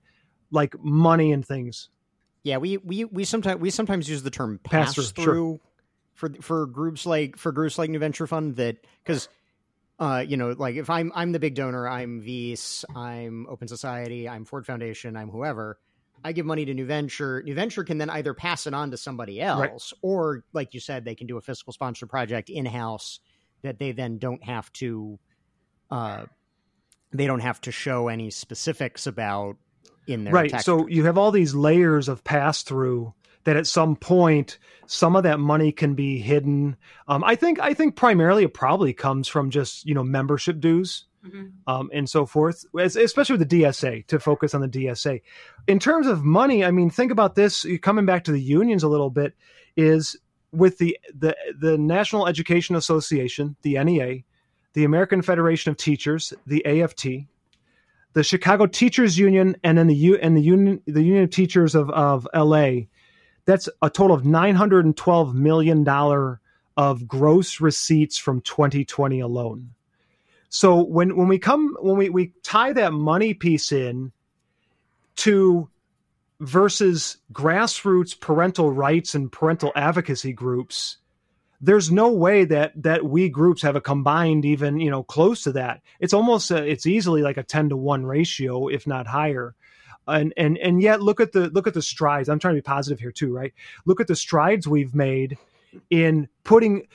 like 0.52 0.76
money 0.84 1.32
and 1.32 1.44
things. 1.44 1.90
Yeah, 2.44 2.58
we 2.58 2.78
we 2.78 3.06
we 3.06 3.24
sometimes 3.24 3.60
we 3.60 3.72
sometimes 3.72 4.08
use 4.08 4.22
the 4.22 4.30
term 4.30 4.60
pass, 4.64 4.94
pass 4.94 5.10
through, 5.10 5.24
sure. 5.24 5.60
for 6.14 6.30
for 6.40 6.68
groups 6.68 7.08
like 7.08 7.36
for 7.36 7.52
groups 7.52 7.80
like 7.80 7.90
New 7.90 7.98
Venture 7.98 8.28
Fund 8.28 8.58
that 8.58 8.86
because 9.04 9.30
uh, 9.98 10.24
you 10.28 10.38
know, 10.38 10.54
like 10.56 10.76
if 10.76 10.92
I'm 10.92 11.12
I'm 11.16 11.32
the 11.32 11.40
big 11.40 11.56
donor, 11.56 11.88
I'm 11.88 12.20
Wyss, 12.24 12.86
I'm 12.96 13.48
Open 13.50 13.68
Society, 13.68 14.30
I'm 14.30 14.46
Ford 14.46 14.68
Foundation, 14.68 15.18
I'm 15.18 15.30
whoever. 15.30 15.80
I 16.24 16.32
give 16.32 16.46
money 16.46 16.66
to 16.66 16.74
New 16.74 16.86
Venture. 16.86 17.44
New 17.44 17.56
Venture 17.56 17.84
can 17.84 17.98
then 17.98 18.10
either 18.10 18.34
pass 18.34 18.68
it 18.68 18.74
on 18.74 18.92
to 18.92 18.98
somebody 18.98 19.42
else, 19.42 19.60
right. 19.60 20.00
or 20.02 20.44
like 20.54 20.74
you 20.74 20.80
said, 20.80 21.06
they 21.06 21.16
can 21.16 21.28
do 21.28 21.38
a 21.38 21.42
fiscal 21.42 21.74
sponsor 21.74 22.08
project 22.08 22.50
in 22.50 22.66
house 22.66 23.20
that 23.62 23.80
they 23.80 23.92
then 23.92 24.18
don't 24.18 24.44
have 24.44 24.72
to. 24.74 25.20
Uh, 25.92 26.26
they 27.12 27.28
don't 27.28 27.42
have 27.42 27.62
to 27.62 27.72
show 27.72 28.08
any 28.08 28.32
specifics 28.32 29.06
about 29.06 29.58
in 30.08 30.24
their 30.24 30.34
right. 30.34 30.62
So 30.62 30.88
you 30.88 31.06
have 31.06 31.18
all 31.18 31.32
these 31.32 31.54
layers 31.54 32.10
of 32.10 32.24
pass 32.24 32.64
through 32.64 33.14
that 33.44 33.58
at 33.58 33.68
some 33.68 33.96
point 33.96 34.58
some 34.88 35.16
of 35.16 35.24
that 35.24 35.40
money 35.40 35.72
can 35.72 35.96
be 35.96 36.20
hidden. 36.20 36.76
Um, 37.08 37.24
I 37.24 37.36
think 37.36 37.60
I 37.60 37.74
think 37.74 37.96
primarily 37.96 38.44
it 38.44 38.54
probably 38.54 38.94
comes 38.94 39.28
from 39.28 39.50
just 39.50 39.86
you 39.86 39.94
know 39.94 40.04
membership 40.04 40.60
dues. 40.60 41.06
Mm-hmm. 41.26 41.48
Um, 41.68 41.90
and 41.94 42.10
so 42.10 42.26
forth, 42.26 42.66
especially 42.76 43.38
with 43.38 43.48
the 43.48 43.62
DSA 43.62 44.08
to 44.08 44.20
focus 44.20 44.54
on 44.54 44.60
the 44.60 44.68
DSA. 44.68 45.22
In 45.68 45.80
terms 45.80 46.06
of 46.06 46.26
money, 46.26 46.66
I 46.66 46.72
mean, 46.72 46.90
think 46.90 47.14
about 47.14 47.36
this. 47.36 47.66
Coming 47.82 48.06
back 48.06 48.26
to 48.26 48.34
the 48.34 48.42
unions 48.42 48.84
a 48.84 48.90
little 48.90 49.10
bit, 49.10 49.34
is 49.78 50.18
with 50.52 50.80
the 50.80 50.98
the 51.18 51.34
the 51.58 51.78
National 51.78 52.28
Education 52.28 52.76
Association, 52.76 53.56
the 53.62 53.82
NEA, 53.82 54.24
the 54.74 54.84
American 54.84 55.22
Federation 55.22 55.72
of 55.72 55.78
Teachers, 55.78 56.34
the 56.46 56.66
AFT, 56.66 57.08
the 58.12 58.24
Chicago 58.24 58.66
Teachers 58.66 59.18
Union, 59.18 59.56
and 59.64 59.78
then 59.78 59.88
the 59.88 59.96
U 59.96 60.18
and 60.18 60.36
the 60.36 60.42
Union 60.42 60.82
the 60.86 61.04
Union 61.04 61.24
of 61.24 61.30
Teachers 61.30 61.74
of 61.74 61.90
of 61.92 62.28
LA 62.36 62.88
that's 63.46 63.68
a 63.82 63.90
total 63.90 64.16
of 64.16 64.24
$912 64.24 65.34
million 65.34 65.88
of 66.78 67.08
gross 67.08 67.60
receipts 67.60 68.18
from 68.18 68.42
2020 68.42 69.20
alone. 69.20 69.72
So 70.54 70.84
when, 70.84 71.16
when 71.16 71.28
we 71.28 71.40
come, 71.40 71.76
when 71.80 71.98
we, 71.98 72.10
we 72.10 72.32
tie 72.44 72.74
that 72.74 72.94
money 72.94 73.34
piece 73.34 73.72
in 73.72 74.12
to 75.16 75.68
versus 76.40 77.18
grassroots 77.34 78.20
parental 78.20 78.72
rights 78.72 79.16
and 79.16 79.32
parental 79.32 79.72
advocacy 79.76 80.32
groups, 80.32 80.98
there's 81.60 81.92
no 81.92 82.12
way 82.12 82.46
that 82.46 82.72
that 82.84 83.04
we 83.04 83.30
groups 83.30 83.64
have 83.64 83.76
a 83.76 83.82
combined 83.82 84.46
even 84.46 84.80
you 84.80 84.92
know 84.92 85.02
close 85.02 85.42
to 85.46 85.54
that. 85.54 85.82
It's 86.00 86.14
almost 86.14 86.52
a, 86.52 86.64
it's 86.64 86.86
easily 86.86 87.24
like 87.24 87.38
a 87.38 87.44
10 87.44 87.70
to 87.70 87.78
1 87.78 88.06
ratio 88.06 88.68
if 88.68 88.86
not 88.86 89.08
higher. 89.08 89.56
And 90.08 90.36
and 90.38 90.60
and 90.60 90.84
yet 90.84 91.02
look 91.02 91.20
at 91.20 91.32
the 91.32 91.50
look 91.50 91.66
at 91.66 91.74
the 91.74 91.82
strides. 91.82 92.30
I'm 92.30 92.38
trying 92.38 92.54
to 92.54 92.62
be 92.62 92.66
positive 92.66 93.00
here 93.00 93.12
too 93.12 93.34
right? 93.34 93.56
Look 93.86 94.00
at 94.00 94.08
the 94.08 94.16
strides 94.16 94.68
we've 94.68 94.94
made 94.94 95.36
in 95.90 96.30
putting 96.44 96.88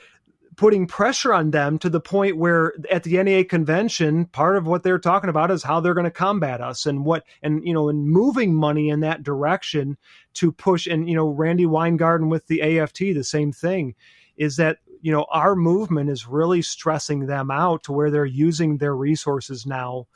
putting 0.59 0.85
pressure 0.85 1.33
on 1.33 1.51
them 1.51 1.79
to 1.79 1.89
the 1.89 2.01
point 2.01 2.35
where 2.35 2.73
at 2.91 3.03
the 3.03 3.23
NEA 3.23 3.45
convention, 3.45 4.25
part 4.25 4.57
of 4.57 4.67
what 4.67 4.83
they're 4.83 4.99
talking 4.99 5.29
about 5.29 5.49
is 5.49 5.63
how 5.63 5.79
they're 5.79 5.93
going 5.93 6.03
to 6.03 6.11
combat 6.11 6.59
us 6.59 6.85
and 6.85 7.05
what, 7.05 7.23
and, 7.41 7.65
you 7.65 7.73
know, 7.73 7.87
and 7.87 8.09
moving 8.09 8.53
money 8.53 8.89
in 8.89 8.99
that 8.99 9.23
direction 9.23 9.97
to 10.33 10.51
push. 10.51 10.85
And, 10.85 11.07
you 11.07 11.15
know, 11.15 11.29
Randi 11.29 11.65
Weingarten 11.65 12.27
with 12.27 12.45
the 12.47 12.77
AFT, 12.77 12.99
the 12.99 13.23
same 13.23 13.53
thing 13.53 13.95
is 14.35 14.57
that, 14.57 14.79
you 15.01 15.13
know, 15.13 15.25
our 15.31 15.55
movement 15.55 16.09
is 16.09 16.27
really 16.27 16.61
stressing 16.61 17.27
them 17.27 17.49
out 17.49 17.83
to 17.83 17.93
where 17.93 18.11
they're 18.11 18.25
using 18.25 18.79
their 18.79 18.97
resources 18.97 19.65
now 19.65 20.07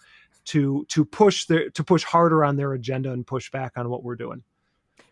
to 0.47 0.85
to 0.89 1.05
push 1.05 1.45
their 1.45 1.69
to 1.69 1.85
push 1.85 2.03
harder 2.03 2.43
on 2.43 2.57
their 2.57 2.73
agenda 2.73 3.13
and 3.13 3.25
push 3.25 3.49
back 3.49 3.77
on 3.77 3.89
what 3.89 4.03
we're 4.03 4.17
doing. 4.17 4.43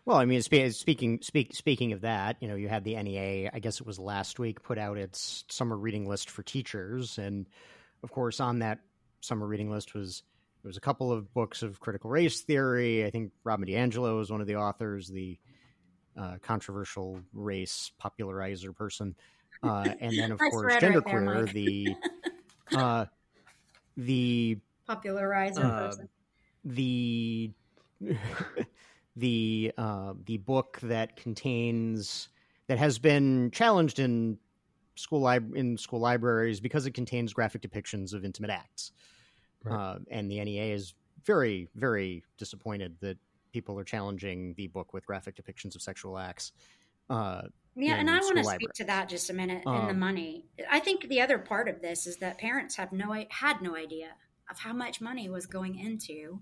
Well, 0.04 0.16
I 0.16 0.24
mean, 0.24 0.42
speaking 0.42 1.20
speak, 1.22 1.54
speaking 1.54 1.92
of 1.92 2.00
that, 2.00 2.36
you 2.40 2.48
know, 2.48 2.56
you 2.56 2.68
had 2.68 2.82
the 2.82 3.00
NEA. 3.00 3.50
I 3.52 3.58
guess 3.60 3.80
it 3.80 3.86
was 3.86 4.00
last 4.00 4.38
week 4.38 4.62
put 4.62 4.76
out 4.76 4.98
its 4.98 5.44
summer 5.48 5.76
reading 5.76 6.08
list 6.08 6.28
for 6.28 6.42
teachers, 6.42 7.18
and 7.18 7.46
of 8.02 8.10
course, 8.10 8.40
on 8.40 8.58
that 8.60 8.80
summer 9.20 9.46
reading 9.46 9.70
list 9.70 9.94
was 9.94 10.24
there 10.62 10.68
was 10.68 10.76
a 10.76 10.80
couple 10.80 11.12
of 11.12 11.32
books 11.32 11.62
of 11.62 11.78
critical 11.78 12.10
race 12.10 12.40
theory. 12.40 13.04
I 13.04 13.10
think 13.10 13.30
Robin 13.44 13.68
DiAngelo 13.68 14.16
was 14.16 14.30
one 14.30 14.40
of 14.40 14.48
the 14.48 14.56
authors, 14.56 15.06
the 15.08 15.38
uh, 16.16 16.36
controversial 16.42 17.20
race 17.32 17.92
popularizer 17.98 18.72
person, 18.72 19.14
uh, 19.62 19.88
and 20.00 20.18
then 20.18 20.32
of 20.32 20.38
course 20.50 20.74
genderqueer, 20.74 21.44
right 21.44 21.52
the 21.52 21.96
uh, 22.76 23.06
the 23.96 24.58
popularizer 24.86 25.62
uh, 25.62 25.86
person. 25.86 26.08
The 26.64 27.50
the 29.16 29.72
uh, 29.76 30.14
the 30.24 30.38
book 30.38 30.78
that 30.82 31.16
contains 31.16 32.28
that 32.68 32.78
has 32.78 32.98
been 32.98 33.50
challenged 33.50 33.98
in 33.98 34.38
school 34.94 35.22
li- 35.22 35.58
in 35.58 35.76
school 35.76 36.00
libraries 36.00 36.60
because 36.60 36.86
it 36.86 36.92
contains 36.92 37.32
graphic 37.32 37.62
depictions 37.62 38.14
of 38.14 38.24
intimate 38.24 38.50
acts, 38.50 38.92
right. 39.64 39.74
uh, 39.74 39.98
and 40.10 40.30
the 40.30 40.42
NEA 40.42 40.74
is 40.74 40.94
very 41.24 41.68
very 41.74 42.24
disappointed 42.38 42.96
that 43.00 43.18
people 43.52 43.78
are 43.78 43.84
challenging 43.84 44.54
the 44.56 44.66
book 44.68 44.92
with 44.92 45.04
graphic 45.06 45.36
depictions 45.36 45.74
of 45.74 45.82
sexual 45.82 46.18
acts. 46.18 46.52
Uh, 47.10 47.42
yeah, 47.74 47.94
and 47.94 48.10
I 48.10 48.18
want 48.20 48.36
to 48.38 48.44
speak 48.44 48.72
to 48.74 48.84
that 48.84 49.08
just 49.08 49.30
a 49.30 49.32
minute 49.32 49.62
um, 49.66 49.82
in 49.82 49.86
the 49.88 49.94
money. 49.94 50.46
I 50.70 50.80
think 50.80 51.08
the 51.08 51.20
other 51.20 51.38
part 51.38 51.68
of 51.68 51.80
this 51.80 52.06
is 52.06 52.18
that 52.18 52.38
parents 52.38 52.76
have 52.76 52.92
no 52.92 53.14
had 53.30 53.62
no 53.62 53.76
idea 53.76 54.08
of 54.50 54.58
how 54.58 54.72
much 54.72 55.00
money 55.00 55.28
was 55.28 55.46
going 55.46 55.78
into 55.78 56.40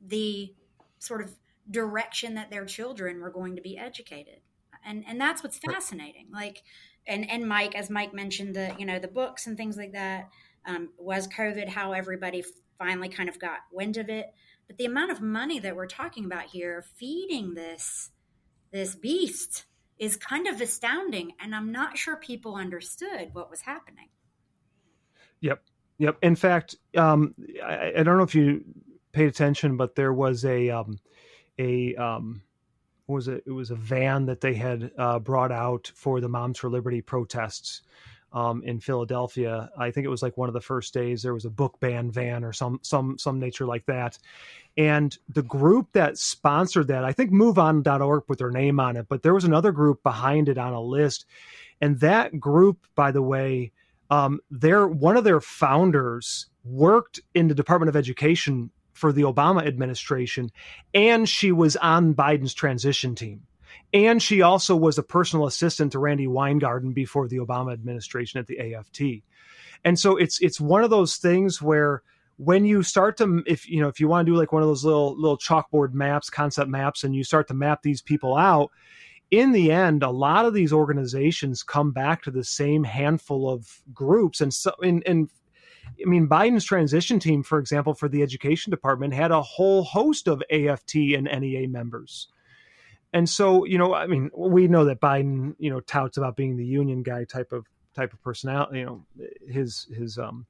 the 0.00 0.54
sort 0.98 1.22
of 1.22 1.34
direction 1.70 2.34
that 2.34 2.50
their 2.50 2.64
children 2.64 3.20
were 3.20 3.30
going 3.30 3.56
to 3.56 3.62
be 3.62 3.78
educated. 3.78 4.40
And 4.84 5.04
and 5.06 5.20
that's 5.20 5.42
what's 5.42 5.58
fascinating. 5.58 6.28
Like 6.32 6.62
and 7.06 7.28
and 7.30 7.48
mike 7.48 7.74
as 7.74 7.88
mike 7.90 8.12
mentioned 8.12 8.54
the 8.54 8.74
you 8.78 8.86
know 8.86 8.98
the 8.98 9.08
books 9.08 9.46
and 9.46 9.56
things 9.56 9.76
like 9.76 9.92
that 9.92 10.28
um, 10.66 10.90
was 10.98 11.28
covid 11.28 11.68
how 11.68 11.92
everybody 11.92 12.44
finally 12.78 13.08
kind 13.08 13.28
of 13.28 13.38
got 13.38 13.58
wind 13.72 13.96
of 13.96 14.08
it. 14.08 14.26
But 14.66 14.78
the 14.78 14.84
amount 14.84 15.12
of 15.12 15.20
money 15.20 15.60
that 15.60 15.76
we're 15.76 15.86
talking 15.86 16.24
about 16.24 16.46
here 16.46 16.84
feeding 16.96 17.54
this 17.54 18.10
this 18.72 18.94
beast 18.94 19.64
is 19.98 20.16
kind 20.16 20.46
of 20.46 20.60
astounding 20.60 21.32
and 21.40 21.54
i'm 21.54 21.72
not 21.72 21.96
sure 21.96 22.16
people 22.16 22.56
understood 22.56 23.30
what 23.32 23.50
was 23.50 23.62
happening. 23.62 24.08
Yep. 25.40 25.62
Yep. 25.98 26.18
In 26.22 26.36
fact, 26.36 26.76
um, 26.96 27.34
I, 27.64 27.92
I, 27.98 28.02
don't 28.02 28.18
know 28.18 28.22
if 28.22 28.34
you 28.34 28.64
paid 29.12 29.28
attention, 29.28 29.76
but 29.76 29.94
there 29.94 30.12
was 30.12 30.44
a 30.44 30.68
um, 30.70 30.98
a 31.58 31.94
um, 31.96 32.42
was 33.06 33.28
it? 33.28 33.44
It 33.46 33.52
was 33.52 33.70
a 33.70 33.76
van 33.76 34.26
that 34.26 34.40
they 34.40 34.54
had 34.54 34.90
uh, 34.98 35.18
brought 35.18 35.52
out 35.52 35.90
for 35.94 36.20
the 36.20 36.28
Moms 36.28 36.58
for 36.58 36.68
Liberty 36.70 37.00
protests 37.00 37.82
um, 38.32 38.62
in 38.64 38.80
Philadelphia. 38.80 39.70
I 39.78 39.90
think 39.90 40.04
it 40.04 40.10
was 40.10 40.22
like 40.22 40.36
one 40.36 40.48
of 40.48 40.54
the 40.54 40.60
first 40.60 40.92
days. 40.92 41.22
There 41.22 41.34
was 41.34 41.44
a 41.44 41.50
book 41.50 41.78
ban 41.80 42.10
van 42.10 42.44
or 42.44 42.52
some 42.52 42.80
some 42.82 43.18
some 43.18 43.38
nature 43.38 43.66
like 43.66 43.86
that, 43.86 44.18
and 44.76 45.16
the 45.28 45.42
group 45.42 45.88
that 45.92 46.18
sponsored 46.18 46.88
that, 46.88 47.04
I 47.04 47.12
think 47.12 47.30
MoveOn.org 47.30 48.26
put 48.26 48.38
their 48.38 48.50
name 48.50 48.80
on 48.80 48.96
it, 48.96 49.06
but 49.08 49.22
there 49.22 49.34
was 49.34 49.44
another 49.44 49.72
group 49.72 50.02
behind 50.02 50.48
it 50.48 50.58
on 50.58 50.72
a 50.72 50.80
list, 50.80 51.26
and 51.80 52.00
that 52.00 52.40
group, 52.40 52.86
by 52.94 53.12
the 53.12 53.22
way 53.22 53.72
um, 54.10 54.40
their 54.50 54.86
one 54.86 55.16
of 55.16 55.24
their 55.24 55.40
founders 55.40 56.46
worked 56.64 57.20
in 57.34 57.48
the 57.48 57.54
Department 57.54 57.88
of 57.88 57.96
Education 57.96 58.70
for 58.96 59.12
the 59.12 59.22
Obama 59.22 59.66
administration, 59.66 60.50
and 60.94 61.28
she 61.28 61.52
was 61.52 61.76
on 61.76 62.14
Biden's 62.14 62.54
transition 62.54 63.14
team. 63.14 63.42
And 63.92 64.22
she 64.22 64.42
also 64.42 64.74
was 64.74 64.98
a 64.98 65.02
personal 65.02 65.46
assistant 65.46 65.92
to 65.92 65.98
Randi 65.98 66.26
Weingarten 66.26 66.92
before 66.92 67.28
the 67.28 67.38
Obama 67.38 67.72
administration 67.72 68.40
at 68.40 68.46
the 68.46 68.74
AFT. 68.74 69.22
And 69.84 69.98
so 69.98 70.16
it's 70.16 70.40
it's 70.40 70.60
one 70.60 70.82
of 70.82 70.90
those 70.90 71.16
things 71.16 71.62
where 71.62 72.02
when 72.38 72.64
you 72.64 72.82
start 72.82 73.16
to 73.18 73.42
if 73.46 73.68
you 73.68 73.80
know 73.80 73.88
if 73.88 74.00
you 74.00 74.08
want 74.08 74.26
to 74.26 74.32
do 74.32 74.36
like 74.36 74.52
one 74.52 74.62
of 74.62 74.68
those 74.68 74.84
little 74.84 75.14
little 75.18 75.38
chalkboard 75.38 75.92
maps, 75.92 76.30
concept 76.30 76.68
maps, 76.68 77.04
and 77.04 77.14
you 77.14 77.22
start 77.22 77.48
to 77.48 77.54
map 77.54 77.82
these 77.82 78.02
people 78.02 78.36
out, 78.36 78.70
in 79.30 79.52
the 79.52 79.72
end, 79.72 80.02
a 80.02 80.10
lot 80.10 80.44
of 80.44 80.54
these 80.54 80.72
organizations 80.72 81.62
come 81.62 81.92
back 81.92 82.22
to 82.22 82.30
the 82.30 82.44
same 82.44 82.84
handful 82.84 83.50
of 83.50 83.82
groups. 83.92 84.40
And 84.40 84.52
so, 84.52 84.72
in, 84.82 85.02
in 85.02 85.28
I 86.00 86.08
mean, 86.08 86.28
Biden's 86.28 86.64
transition 86.64 87.18
team, 87.18 87.42
for 87.42 87.58
example, 87.58 87.94
for 87.94 88.08
the 88.08 88.22
education 88.22 88.70
department, 88.70 89.14
had 89.14 89.30
a 89.30 89.42
whole 89.42 89.82
host 89.84 90.28
of 90.28 90.42
AFT 90.50 90.94
and 91.16 91.24
NEA 91.24 91.68
members. 91.68 92.28
and 93.12 93.28
so 93.28 93.64
you 93.64 93.78
know 93.78 93.94
i 93.94 94.06
mean 94.06 94.30
we 94.36 94.68
know 94.68 94.84
that 94.84 95.00
biden 95.00 95.54
you 95.58 95.70
know 95.70 95.80
touts 95.80 96.16
about 96.16 96.36
being 96.36 96.56
the 96.56 96.64
union 96.66 97.02
guy 97.02 97.24
type 97.24 97.52
of 97.52 97.64
type 97.94 98.12
of 98.12 98.22
personality 98.22 98.80
you 98.80 98.84
know 98.84 99.04
his 99.48 99.86
his 99.96 100.18
um 100.18 100.46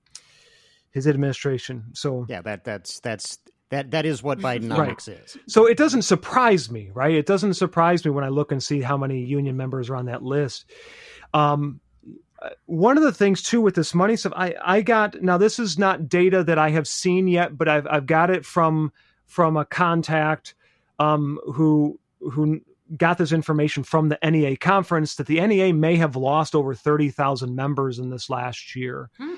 his 0.91 1.07
administration 1.07 1.85
so 1.93 2.27
yeah 2.29 2.43
that 2.43 2.65
that's 2.65 3.01
that's 3.01 3.39
that 3.71 3.91
that 3.91 4.07
is 4.07 4.23
what 4.23 4.39
Bidenomics 4.39 5.09
right. 5.09 5.21
is. 5.25 5.37
So 5.49 5.67
it 5.67 5.77
doesn't 5.77 6.03
surprise 6.03 6.71
me, 6.71 6.91
right? 6.95 7.17
It 7.17 7.27
doesn't 7.27 7.55
surprise 7.55 8.05
me 8.05 8.13
when 8.13 8.23
I 8.23 8.29
look 8.29 8.53
and 8.53 8.63
see 8.63 8.81
how 8.81 8.97
many 8.97 9.25
union 9.25 9.57
members 9.57 9.91
are 9.91 9.97
on 9.97 10.07
that 10.07 10.23
list. 10.23 10.67
Um, 11.35 11.81
one 12.67 12.97
of 12.97 13.03
the 13.03 13.13
things 13.13 13.43
too 13.43 13.61
with 13.61 13.75
this 13.75 13.95
money 13.95 14.17
stuff, 14.17 14.33
I 14.37 14.55
I 14.63 14.81
got 14.83 15.23
now 15.23 15.39
this 15.39 15.59
is 15.59 15.79
not 15.79 16.09
data 16.09 16.45
that 16.45 16.59
I 16.59 16.71
have 16.71 16.87
seen 16.87 17.29
yet, 17.29 17.57
but 17.57 17.69
I've 17.69 17.87
I've 17.87 18.07
got 18.07 18.31
it 18.31 18.45
from 18.45 18.93
from 19.27 19.57
a 19.57 19.65
contact 19.65 20.55
um, 20.99 21.39
who 21.53 21.99
who 22.21 22.61
got 22.97 23.19
this 23.19 23.33
information 23.33 23.83
from 23.83 24.09
the 24.09 24.19
NEA 24.23 24.57
conference 24.57 25.17
that 25.17 25.27
the 25.27 25.45
NEA 25.45 25.75
may 25.75 25.97
have 25.97 26.15
lost 26.15 26.55
over 26.55 26.73
30,000 26.73 27.55
members 27.55 27.99
in 27.99 28.11
this 28.11 28.31
last 28.31 28.77
year. 28.77 29.11
Hmm. 29.19 29.35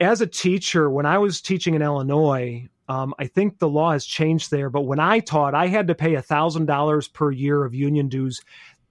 As 0.00 0.20
a 0.20 0.26
teacher, 0.26 0.88
when 0.88 1.04
I 1.04 1.18
was 1.18 1.42
teaching 1.42 1.74
in 1.74 1.82
Illinois, 1.82 2.66
um, 2.88 3.14
I 3.18 3.26
think 3.26 3.58
the 3.58 3.68
law 3.68 3.92
has 3.92 4.06
changed 4.06 4.50
there, 4.50 4.70
but 4.70 4.82
when 4.82 4.98
I 4.98 5.20
taught, 5.20 5.54
I 5.54 5.66
had 5.66 5.88
to 5.88 5.94
pay 5.94 6.12
$1,000 6.12 7.12
per 7.12 7.30
year 7.30 7.64
of 7.64 7.74
union 7.74 8.08
dues. 8.08 8.40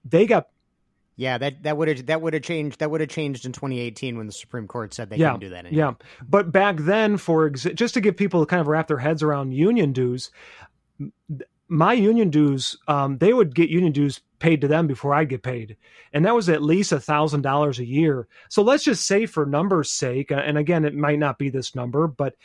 They 0.06 0.28
got 0.28 0.50
yeah, 1.18 1.40
that 1.40 1.64
that 1.64 1.76
would 1.76 1.88
have 1.88 2.06
that 2.06 2.22
would 2.22 2.34
have 2.36 2.44
changed 2.44 2.80
that 2.80 2.92
would 2.92 3.02
have 3.02 3.10
changed 3.10 3.46
in 3.46 3.52
2018 3.52 4.18
when 4.18 4.28
the 4.28 4.32
Supreme 4.32 4.68
Court 4.68 4.94
said 4.94 5.10
they 5.10 5.18
yeah, 5.18 5.30
couldn't 5.30 5.40
do 5.42 5.50
that 5.50 5.66
anymore. 5.66 5.98
Yeah, 6.00 6.22
but 6.30 6.52
back 6.52 6.78
then, 6.78 7.18
for 7.18 7.50
exa- 7.50 7.74
just 7.74 7.96
to 7.96 8.02
give 8.02 8.16
people 8.16 8.46
kind 8.46 8.62
of 8.62 8.68
wrap 8.68 8.88
their 8.88 9.00
heads 9.00 9.24
around 9.24 9.52
union 9.52 9.94
dues, 9.94 10.30
my 11.68 11.94
union 11.94 12.30
dues, 12.30 12.78
um, 12.88 13.18
they 13.18 13.34
would 13.34 13.56
get 13.56 13.70
union 13.70 13.92
dues 13.92 14.22
paid 14.38 14.62
to 14.62 14.68
them 14.68 14.86
before 14.86 15.16
I'd 15.16 15.30
get 15.30 15.42
paid, 15.42 15.76
and 16.14 16.24
that 16.24 16.36
was 16.36 16.50
at 16.50 16.62
least 16.62 16.92
a 16.92 17.00
thousand 17.00 17.42
dollars 17.42 17.80
a 17.80 17.86
year. 17.86 18.28
So 18.50 18.62
let's 18.62 18.84
just 18.84 19.08
say, 19.08 19.26
for 19.26 19.48
numbers' 19.48 19.92
sake, 19.92 20.32
and 20.32 20.56
again, 20.56 20.86
it 20.86 20.94
might 20.94 21.20
not 21.20 21.40
be 21.40 21.50
this 21.50 21.74
number, 21.74 22.08
but 22.08 22.36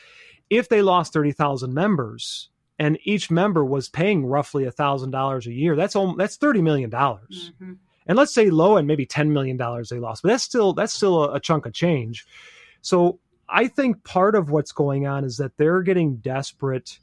if 0.48 0.70
they 0.70 0.80
lost 0.80 1.12
thirty 1.12 1.32
thousand 1.32 1.74
members, 1.74 2.48
and 2.78 2.98
each 3.04 3.30
member 3.30 3.66
was 3.66 3.90
paying 3.90 4.24
roughly 4.24 4.64
a 4.64 4.72
thousand 4.72 5.10
dollars 5.10 5.46
a 5.46 5.52
year, 5.52 5.76
that's 5.76 5.94
almost, 5.94 6.16
that's 6.16 6.36
thirty 6.36 6.62
million 6.62 6.88
dollars. 6.88 7.52
Mm-hmm 7.56 7.72
and 8.06 8.16
let's 8.18 8.34
say 8.34 8.50
low 8.50 8.76
and 8.76 8.86
maybe 8.86 9.06
$10 9.06 9.28
million 9.28 9.56
they 9.56 9.98
lost 9.98 10.22
but 10.22 10.30
that's 10.30 10.44
still 10.44 10.72
that's 10.72 10.94
still 10.94 11.24
a, 11.24 11.34
a 11.34 11.40
chunk 11.40 11.66
of 11.66 11.72
change. 11.72 12.26
So 12.80 13.18
i 13.48 13.66
think 13.66 14.02
part 14.04 14.34
of 14.34 14.50
what's 14.50 14.72
going 14.72 15.06
on 15.06 15.24
is 15.24 15.36
that 15.36 15.56
they're 15.56 15.82
getting 15.82 16.16
desperate 16.16 16.98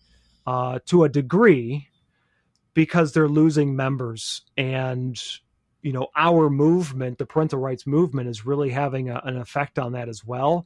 uh, 0.48 0.80
to 0.88 1.04
a 1.04 1.10
degree 1.10 1.88
because 2.74 3.14
they're 3.14 3.28
losing 3.28 3.76
members 3.76 4.42
and 4.58 5.22
you 5.82 5.92
know 5.92 6.08
our 6.16 6.50
movement 6.50 7.18
the 7.18 7.26
parental 7.26 7.60
rights 7.60 7.86
movement 7.86 8.28
is 8.28 8.46
really 8.46 8.70
having 8.70 9.10
a, 9.10 9.22
an 9.26 9.38
effect 9.38 9.78
on 9.78 9.94
that 9.94 10.10
as 10.10 10.26
well. 10.26 10.66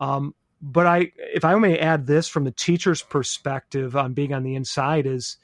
Um, 0.00 0.34
but 0.60 0.86
i 0.86 1.10
if 1.34 1.44
i 1.44 1.54
may 1.56 1.78
add 1.78 2.06
this 2.06 2.28
from 2.28 2.44
the 2.44 2.52
teacher's 2.52 3.02
perspective 3.02 3.96
on 3.96 4.14
being 4.14 4.32
on 4.32 4.44
the 4.44 4.54
inside 4.54 5.06
is 5.06 5.36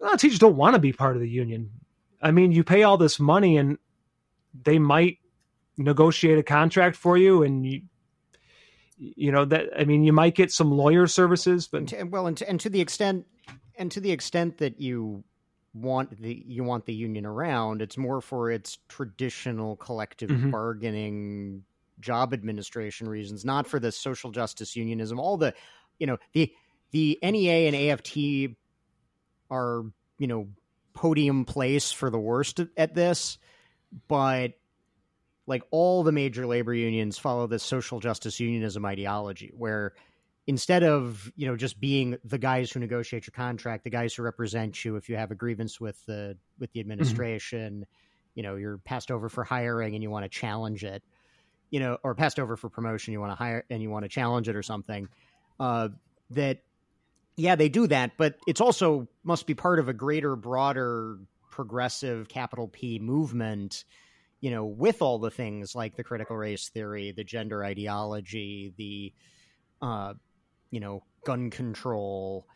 well, 0.00 0.16
teachers 0.16 0.38
don't 0.38 0.56
want 0.56 0.74
to 0.74 0.80
be 0.80 0.92
part 0.92 1.16
of 1.16 1.20
the 1.20 1.28
union 1.28 1.70
I 2.20 2.30
mean, 2.30 2.52
you 2.52 2.64
pay 2.64 2.82
all 2.82 2.96
this 2.96 3.20
money 3.20 3.56
and 3.56 3.78
they 4.64 4.78
might 4.78 5.18
negotiate 5.76 6.38
a 6.38 6.42
contract 6.42 6.96
for 6.96 7.16
you 7.16 7.42
and 7.42 7.64
you 7.64 7.82
you 8.98 9.30
know 9.30 9.44
that 9.44 9.66
I 9.78 9.84
mean 9.84 10.02
you 10.02 10.12
might 10.12 10.34
get 10.34 10.50
some 10.50 10.72
lawyer 10.72 11.06
services 11.06 11.68
but 11.68 11.92
well 12.10 12.26
and 12.26 12.36
to, 12.38 12.48
and 12.48 12.58
to 12.60 12.68
the 12.68 12.80
extent 12.80 13.26
and 13.76 13.90
to 13.92 14.00
the 14.00 14.10
extent 14.10 14.58
that 14.58 14.80
you 14.80 15.22
want 15.72 16.20
the 16.20 16.42
you 16.46 16.64
want 16.64 16.84
the 16.86 16.94
union 16.94 17.24
around 17.24 17.80
it's 17.80 17.96
more 17.96 18.20
for 18.20 18.50
its 18.50 18.78
traditional 18.88 19.76
collective 19.76 20.30
mm-hmm. 20.30 20.50
bargaining 20.50 21.62
job 22.00 22.32
administration 22.32 23.08
reasons 23.08 23.44
not 23.44 23.68
for 23.68 23.78
the 23.78 23.92
social 23.92 24.32
justice 24.32 24.74
unionism 24.74 25.20
all 25.20 25.36
the 25.36 25.54
you 26.00 26.06
know 26.08 26.18
the 26.32 26.52
the 26.90 27.18
NEA 27.22 27.68
and 27.68 27.76
AFT 27.76 28.16
are 29.50 29.84
you 30.18 30.26
know 30.26 30.48
podium 30.98 31.44
place 31.44 31.92
for 31.92 32.10
the 32.10 32.18
worst 32.18 32.60
at 32.76 32.92
this, 32.92 33.38
but 34.08 34.54
like 35.46 35.62
all 35.70 36.02
the 36.02 36.10
major 36.10 36.44
labor 36.44 36.74
unions 36.74 37.18
follow 37.18 37.46
this 37.46 37.62
social 37.62 38.00
justice 38.00 38.40
unionism 38.40 38.84
ideology 38.84 39.52
where 39.56 39.94
instead 40.48 40.82
of 40.82 41.30
you 41.36 41.46
know 41.46 41.54
just 41.54 41.78
being 41.78 42.18
the 42.24 42.36
guys 42.36 42.72
who 42.72 42.80
negotiate 42.80 43.28
your 43.28 43.32
contract 43.32 43.84
the 43.84 43.90
guys 43.90 44.12
who 44.12 44.24
represent 44.24 44.84
you 44.84 44.96
if 44.96 45.08
you 45.08 45.14
have 45.14 45.30
a 45.30 45.36
grievance 45.36 45.80
with 45.80 46.04
the 46.06 46.36
with 46.58 46.72
the 46.72 46.80
mm-hmm. 46.80 46.90
administration 46.90 47.74
mm-hmm. 47.74 47.82
you 48.34 48.42
know 48.42 48.56
you're 48.56 48.78
passed 48.78 49.12
over 49.12 49.28
for 49.28 49.44
hiring 49.44 49.94
and 49.94 50.02
you 50.02 50.10
want 50.10 50.24
to 50.24 50.28
challenge 50.28 50.82
it 50.82 51.04
you 51.70 51.78
know 51.78 51.96
or 52.02 52.12
passed 52.12 52.40
over 52.40 52.56
for 52.56 52.68
promotion 52.68 53.12
you 53.12 53.20
want 53.20 53.30
to 53.30 53.36
hire 53.36 53.64
and 53.70 53.80
you 53.80 53.88
want 53.88 54.04
to 54.04 54.08
challenge 54.08 54.48
it 54.48 54.56
or 54.56 54.64
something 54.64 55.08
uh, 55.60 55.88
that 56.30 56.58
yeah, 57.38 57.54
they 57.54 57.68
do 57.68 57.86
that, 57.86 58.12
but 58.18 58.34
it's 58.48 58.60
also 58.60 59.06
must 59.22 59.46
be 59.46 59.54
part 59.54 59.78
of 59.78 59.88
a 59.88 59.92
greater, 59.92 60.34
broader, 60.34 61.18
progressive 61.52 62.28
capital 62.28 62.66
P 62.66 62.98
movement. 62.98 63.84
You 64.40 64.50
know, 64.50 64.66
with 64.66 65.02
all 65.02 65.18
the 65.18 65.30
things 65.30 65.74
like 65.74 65.96
the 65.96 66.02
critical 66.02 66.36
race 66.36 66.68
theory, 66.68 67.12
the 67.12 67.24
gender 67.24 67.64
ideology, 67.64 68.72
the, 68.76 69.12
uh, 69.80 70.14
you 70.70 70.80
know, 70.80 71.02
gun 71.24 71.50
control, 71.50 72.46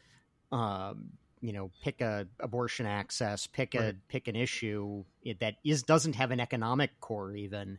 um, 0.50 1.10
you 1.40 1.52
know, 1.52 1.70
pick 1.82 2.00
a 2.00 2.26
abortion 2.40 2.86
access, 2.86 3.46
pick 3.46 3.74
a 3.74 3.80
right. 3.80 3.94
pick 4.08 4.26
an 4.28 4.36
issue 4.36 5.04
that 5.40 5.54
is 5.64 5.84
doesn't 5.84 6.16
have 6.16 6.32
an 6.32 6.40
economic 6.40 6.90
core 7.00 7.34
even. 7.36 7.78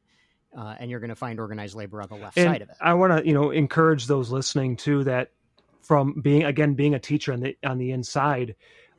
Uh, 0.58 0.76
and 0.80 0.90
you're 0.92 1.00
going 1.00 1.10
to 1.10 1.16
find 1.16 1.40
organized 1.40 1.76
labor 1.76 2.02
on 2.02 2.08
the 2.10 2.16
left 2.16 2.38
and 2.38 2.48
side 2.48 2.62
of 2.62 2.70
it. 2.70 2.76
I 2.80 2.94
want 2.94 3.18
to, 3.18 3.28
you 3.28 3.34
know, 3.34 3.52
encourage 3.52 4.06
those 4.06 4.30
listening 4.30 4.76
too 4.78 5.04
that 5.06 5.32
from 5.84 6.22
being 6.22 6.44
again 6.44 6.74
being 6.74 6.96
a 6.96 7.00
teacher 7.00 7.34
on 7.34 7.42
the 7.42 7.58
on 7.64 7.78
the 7.78 7.92
inside. 7.92 8.56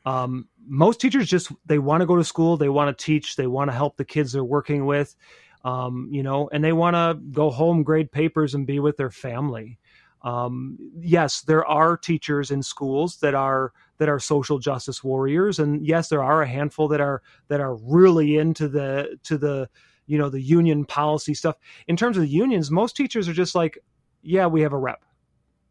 Um, 0.07 0.49
most 0.67 1.01
teachers 1.01 1.29
just 1.29 1.51
they 1.65 1.79
want 1.79 2.03
to 2.03 2.07
go 2.07 2.17
to 2.17 2.25
school 2.25 2.57
they 2.59 2.69
want 2.69 2.97
to 2.97 3.05
teach 3.05 3.37
they 3.37 3.47
want 3.47 3.71
to 3.71 3.77
help 3.77 3.97
the 3.97 4.05
kids 4.05 4.33
they're 4.33 4.45
working 4.45 4.85
with 4.85 5.17
um, 5.65 6.09
you 6.11 6.23
know 6.23 6.49
and 6.53 6.63
they 6.63 6.73
want 6.73 6.95
to 6.95 7.19
go 7.33 7.51
home 7.51 7.83
grade 7.83 8.13
papers 8.13 8.55
and 8.55 8.67
be 8.67 8.81
with 8.81 8.97
their 8.97 9.11
family. 9.11 9.79
Um, 10.23 10.79
yes 10.99 11.43
there 11.43 11.67
are 11.67 11.97
teachers 11.97 12.51
in 12.51 12.63
schools 12.63 13.19
that 13.19 13.35
are 13.35 13.73
that 13.99 14.09
are 14.09 14.19
social 14.19 14.59
justice 14.59 15.05
warriors 15.05 15.59
and 15.59 15.87
yes 15.87 16.09
there 16.09 16.23
are 16.23 16.43
a 16.43 16.49
handful 16.49 16.89
that 16.89 17.01
are 17.01 17.23
that 17.49 17.61
are 17.61 17.75
really 17.77 18.39
into 18.39 18.69
the 18.69 19.19
to 19.25 19.37
the 19.37 19.69
you 20.07 20.19
know 20.19 20.29
the 20.29 20.41
union 20.41 20.85
policy 20.85 21.35
stuff. 21.35 21.57
In 21.89 21.97
terms 21.97 22.17
of 22.17 22.23
the 22.23 22.29
unions 22.29 22.71
most 22.71 22.97
teachers 22.97 23.29
are 23.29 23.35
just 23.35 23.55
like 23.55 23.79
yeah 24.23 24.47
we 24.47 24.61
have 24.61 24.73
a 24.73 24.79
rep 24.79 25.03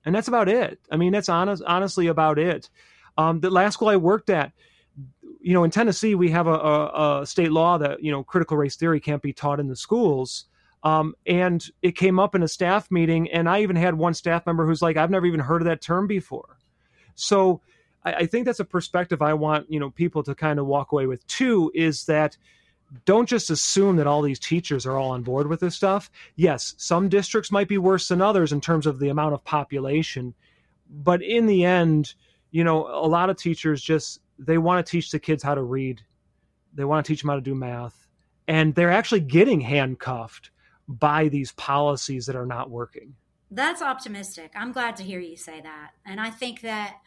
and 0.06 0.14
that's 0.14 0.28
about 0.28 0.50
it. 0.50 0.80
I 0.92 0.98
mean, 0.98 1.12
that's 1.12 1.30
honest, 1.30 1.64
honestly 1.66 2.08
about 2.08 2.40
it. 2.40 2.70
Um, 3.18 3.40
the 3.40 3.50
last 3.50 3.76
school 3.76 3.90
I 3.90 3.96
worked 3.96 4.30
at, 4.30 4.52
you 5.42 5.54
know, 5.54 5.64
in 5.64 5.72
Tennessee, 5.72 6.16
we 6.16 6.32
have 6.32 6.48
a, 6.48 6.54
a, 6.54 7.22
a, 7.22 7.26
state 7.26 7.52
law 7.52 7.78
that 7.78 8.02
you 8.02 8.12
know 8.12 8.24
critical 8.24 8.58
race 8.58 8.76
theory 8.76 9.00
can't 9.00 9.22
be 9.22 9.34
taught 9.34 9.60
in 9.60 9.68
the 9.68 9.76
schools. 9.76 10.46
Um, 10.84 11.16
and 11.26 11.66
it 11.82 11.96
came 11.96 12.20
up 12.20 12.36
in 12.36 12.44
a 12.44 12.48
staff 12.48 12.92
meeting, 12.92 13.30
and 13.32 13.48
I 13.50 13.62
even 13.62 13.76
had 13.76 13.96
one 13.96 14.14
staff 14.14 14.46
member 14.46 14.66
who's 14.66 14.82
like, 14.82 14.98
"I've 14.98 15.12
never 15.12 15.26
even 15.26 15.42
heard 15.42 15.62
of 15.62 15.66
that 15.66 15.82
term 15.82 16.08
before." 16.08 16.58
So 17.16 17.62
I, 18.04 18.14
I 18.14 18.26
think 18.26 18.46
that's 18.46 18.60
a 18.60 18.66
perspective 18.66 19.22
I 19.22 19.34
want 19.34 19.70
you 19.70 19.80
know 19.80 19.90
people 19.90 20.24
to 20.24 20.36
kind 20.36 20.60
of 20.60 20.66
walk 20.66 20.92
away 20.92 21.08
with. 21.08 21.26
Too 21.28 21.72
is 21.74 22.06
that 22.06 22.38
don't 23.06 23.28
just 23.28 23.50
assume 23.50 23.96
that 23.98 24.08
all 24.08 24.22
these 24.22 24.40
teachers 24.40 24.86
are 24.86 24.98
all 24.98 25.12
on 25.12 25.24
board 25.24 25.48
with 25.48 25.60
this 25.60 25.76
stuff. 25.76 26.12
Yes, 26.36 26.76
some 26.78 27.10
districts 27.10 27.52
might 27.52 27.68
be 27.68 27.78
worse 27.78 28.08
than 28.08 28.22
others 28.22 28.52
in 28.52 28.62
terms 28.62 28.86
of 28.86 29.00
the 29.00 29.10
amount 29.10 29.34
of 29.34 29.44
population, 29.44 30.34
but 30.90 31.22
in 31.22 31.46
the 31.46 31.66
end, 31.66 32.14
you 32.52 32.64
know, 32.64 32.88
a 32.88 33.08
lot 33.08 33.30
of 33.30 33.38
teachers 33.38 33.82
just 33.82 34.20
they 34.38 34.58
want 34.58 34.86
to 34.86 34.90
teach 34.90 35.12
the 35.12 35.20
kids 35.20 35.44
how 35.44 35.56
to 35.56 35.64
read. 35.64 36.02
They 36.74 36.86
want 36.86 37.06
to 37.06 37.12
teach 37.12 37.22
them 37.22 37.30
how 37.30 37.36
to 37.36 37.42
do 37.42 37.56
math. 37.56 38.08
And 38.48 38.76
they're 38.76 38.92
actually 38.92 39.22
getting 39.22 39.62
handcuffed 39.62 40.52
by 40.88 41.30
these 41.30 41.52
policies 41.54 42.26
that 42.26 42.36
are 42.36 42.46
not 42.46 42.70
working. 42.70 43.16
That's 43.50 43.82
optimistic. 43.82 44.52
I'm 44.56 44.72
glad 44.72 44.96
to 44.98 45.04
hear 45.04 45.20
you 45.20 45.38
say 45.38 45.62
that. 45.62 45.92
And 46.06 46.20
I 46.20 46.30
think 46.30 46.62
that 46.62 46.98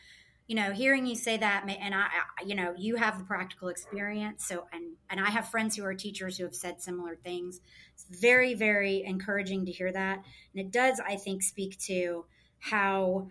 you 0.47 0.55
know, 0.55 0.73
hearing 0.73 1.07
you 1.07 1.17
say 1.17 1.37
that, 1.37 1.65
and 1.69 1.95
I, 1.95 2.07
you 2.45 2.55
know, 2.55 2.75
you 2.77 2.97
have 2.97 3.19
the 3.19 3.25
practical 3.25 3.69
experience. 3.69 4.47
So, 4.47 4.67
and 4.73 4.97
and 5.11 5.21
I 5.21 5.31
have 5.31 5.49
friends 5.49 5.77
who 5.77 5.85
are 5.85 5.95
teachers 5.95 6.39
who 6.39 6.45
have 6.45 6.55
said 6.55 6.81
similar 6.81 7.17
things. 7.17 7.61
It's 7.95 8.21
very, 8.21 8.55
very 8.55 9.03
encouraging 9.05 9.67
to 9.67 9.73
hear 9.73 9.93
that, 9.93 10.25
and 10.55 10.67
it 10.67 10.71
does, 10.71 11.01
I 11.01 11.17
think, 11.17 11.43
speak 11.43 11.79
to 11.87 12.27
how 12.59 13.29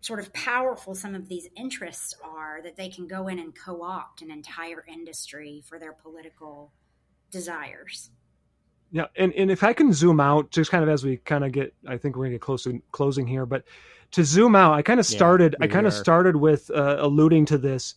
sort 0.00 0.20
of 0.20 0.32
powerful 0.32 0.94
some 0.94 1.14
of 1.14 1.28
these 1.28 1.48
interests 1.56 2.14
are 2.22 2.60
that 2.62 2.76
they 2.76 2.88
can 2.88 3.06
go 3.08 3.28
in 3.28 3.38
and 3.38 3.54
co-opt 3.54 4.22
an 4.22 4.30
entire 4.30 4.84
industry 4.86 5.62
for 5.66 5.78
their 5.78 5.92
political 5.92 6.72
desires. 7.30 8.10
Yeah, 8.92 9.06
and, 9.16 9.32
and 9.34 9.50
if 9.50 9.64
I 9.64 9.72
can 9.72 9.92
zoom 9.92 10.20
out, 10.20 10.50
just 10.50 10.70
kind 10.70 10.84
of 10.84 10.88
as 10.88 11.02
we 11.02 11.16
kind 11.16 11.44
of 11.44 11.50
get, 11.50 11.74
I 11.88 11.96
think 11.96 12.16
we're 12.16 12.26
gonna 12.26 12.36
get 12.36 12.40
close 12.40 12.62
to 12.64 12.80
closing 12.92 13.26
here, 13.26 13.44
but 13.44 13.64
to 14.12 14.24
zoom 14.24 14.56
out, 14.56 14.74
I 14.74 14.82
kind 14.82 15.00
of 15.00 15.06
started. 15.06 15.56
Yeah, 15.58 15.64
I 15.64 15.68
kind 15.68 15.86
of 15.86 15.92
started 15.92 16.36
with 16.36 16.70
uh, 16.70 16.96
alluding 16.98 17.46
to 17.46 17.58
this. 17.58 17.94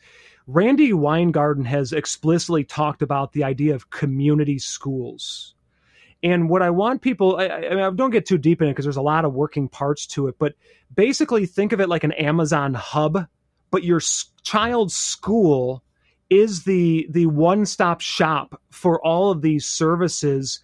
Randi 0.47 0.93
Weingarten 0.93 1.65
has 1.65 1.93
explicitly 1.93 2.63
talked 2.63 3.01
about 3.01 3.33
the 3.33 3.43
idea 3.43 3.75
of 3.75 3.91
community 3.91 4.57
schools. 4.57 5.53
And 6.23 6.49
what 6.49 6.61
I 6.61 6.69
want 6.69 7.01
people, 7.01 7.37
I, 7.37 7.47
I 7.47 7.69
mean, 7.69 7.79
I 7.79 7.89
don't 7.91 8.09
get 8.09 8.25
too 8.25 8.37
deep 8.37 8.61
in 8.61 8.67
it 8.67 8.71
because 8.71 8.85
there's 8.85 8.97
a 8.97 9.01
lot 9.01 9.25
of 9.25 9.33
working 9.33 9.69
parts 9.69 10.05
to 10.07 10.27
it, 10.27 10.35
but 10.39 10.55
basically 10.93 11.45
think 11.45 11.71
of 11.71 11.79
it 11.79 11.87
like 11.87 12.03
an 12.03 12.11
Amazon 12.13 12.73
hub, 12.73 13.27
but 13.71 13.83
your 13.83 14.01
child's 14.43 14.95
school 14.95 15.83
is 16.29 16.63
the 16.63 17.07
the 17.09 17.25
one-stop 17.25 18.01
shop 18.01 18.61
for 18.69 19.03
all 19.05 19.31
of 19.31 19.41
these 19.41 19.65
services 19.65 20.59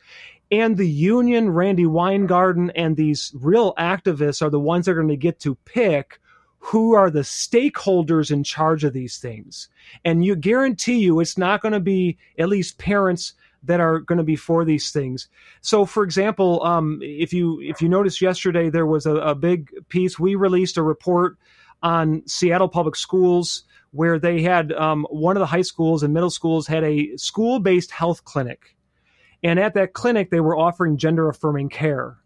and 0.52 0.78
the 0.78 0.88
union 0.88 1.50
Randi 1.50 1.86
Weingarten 1.86 2.70
and 2.72 2.96
these 2.96 3.34
real 3.36 3.74
activists 3.76 4.42
are 4.42 4.50
the 4.50 4.60
ones 4.60 4.86
that 4.86 4.92
are 4.92 4.96
going 4.96 5.08
to 5.08 5.18
get 5.18 5.40
to 5.42 5.56
pick 5.66 6.20
who 6.60 6.94
are 6.94 7.12
the 7.12 7.22
stakeholders 7.22 8.32
in 8.32 8.44
charge 8.44 8.84
of 8.84 8.94
these 8.94 9.18
things 9.18 9.70
and 10.04 10.26
you 10.26 10.36
guarantee 10.36 10.98
you 10.98 11.20
it's 11.20 11.38
not 11.38 11.62
going 11.62 11.74
to 11.74 11.80
be 11.80 12.18
at 12.38 12.50
least 12.50 12.78
parents 12.78 13.34
that 13.66 13.80
are 13.80 14.00
going 14.00 14.18
to 14.18 14.24
be 14.24 14.36
for 14.36 14.64
these 14.64 14.92
things. 14.92 15.28
So, 15.62 15.86
for 15.86 16.04
example, 16.04 16.64
um, 16.64 17.00
if 17.02 17.34
you 17.34 17.60
if 17.62 17.82
you 17.82 17.90
noticed 17.90 18.22
yesterday, 18.22 18.70
there 18.70 18.86
was 18.86 19.06
a, 19.06 19.16
a 19.16 19.36
big 19.36 19.72
piece. 19.90 20.20
We 20.20 20.36
released 20.36 20.78
a 20.78 20.84
report 20.84 21.38
on 21.84 22.24
Seattle 22.28 22.70
Public 22.70 22.96
Schools 22.96 23.64
where 23.92 24.20
they 24.20 24.42
had 24.42 24.72
um, 24.74 25.06
one 25.10 25.38
of 25.38 25.40
the 25.40 25.46
high 25.46 25.62
schools 25.62 26.04
and 26.04 26.14
middle 26.14 26.30
schools 26.30 26.68
had 26.68 26.84
a 26.84 27.16
school 27.18 27.60
based 27.60 27.92
health 27.92 28.24
clinic, 28.24 28.76
and 29.46 29.60
at 29.60 29.76
that 29.76 29.94
clinic 29.94 30.32
they 30.32 30.40
were 30.40 30.58
offering 30.58 30.98
gender 30.98 31.30
affirming 31.30 31.70
care. 31.70 32.18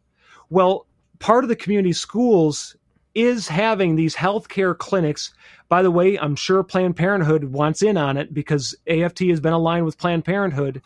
Well, 0.49 0.87
part 1.19 1.43
of 1.43 1.49
the 1.49 1.55
community 1.55 1.91
schools 1.91 2.77
is 3.13 3.49
having 3.49 3.95
these 3.95 4.15
healthcare 4.15 4.77
clinics. 4.77 5.33
By 5.67 5.81
the 5.81 5.91
way, 5.91 6.17
I'm 6.17 6.37
sure 6.37 6.63
Planned 6.63 6.95
Parenthood 6.95 7.43
wants 7.43 7.81
in 7.81 7.97
on 7.97 8.15
it 8.15 8.33
because 8.33 8.73
AFT 8.87 9.23
has 9.23 9.41
been 9.41 9.51
aligned 9.51 9.85
with 9.85 9.97
Planned 9.97 10.23
Parenthood. 10.23 10.81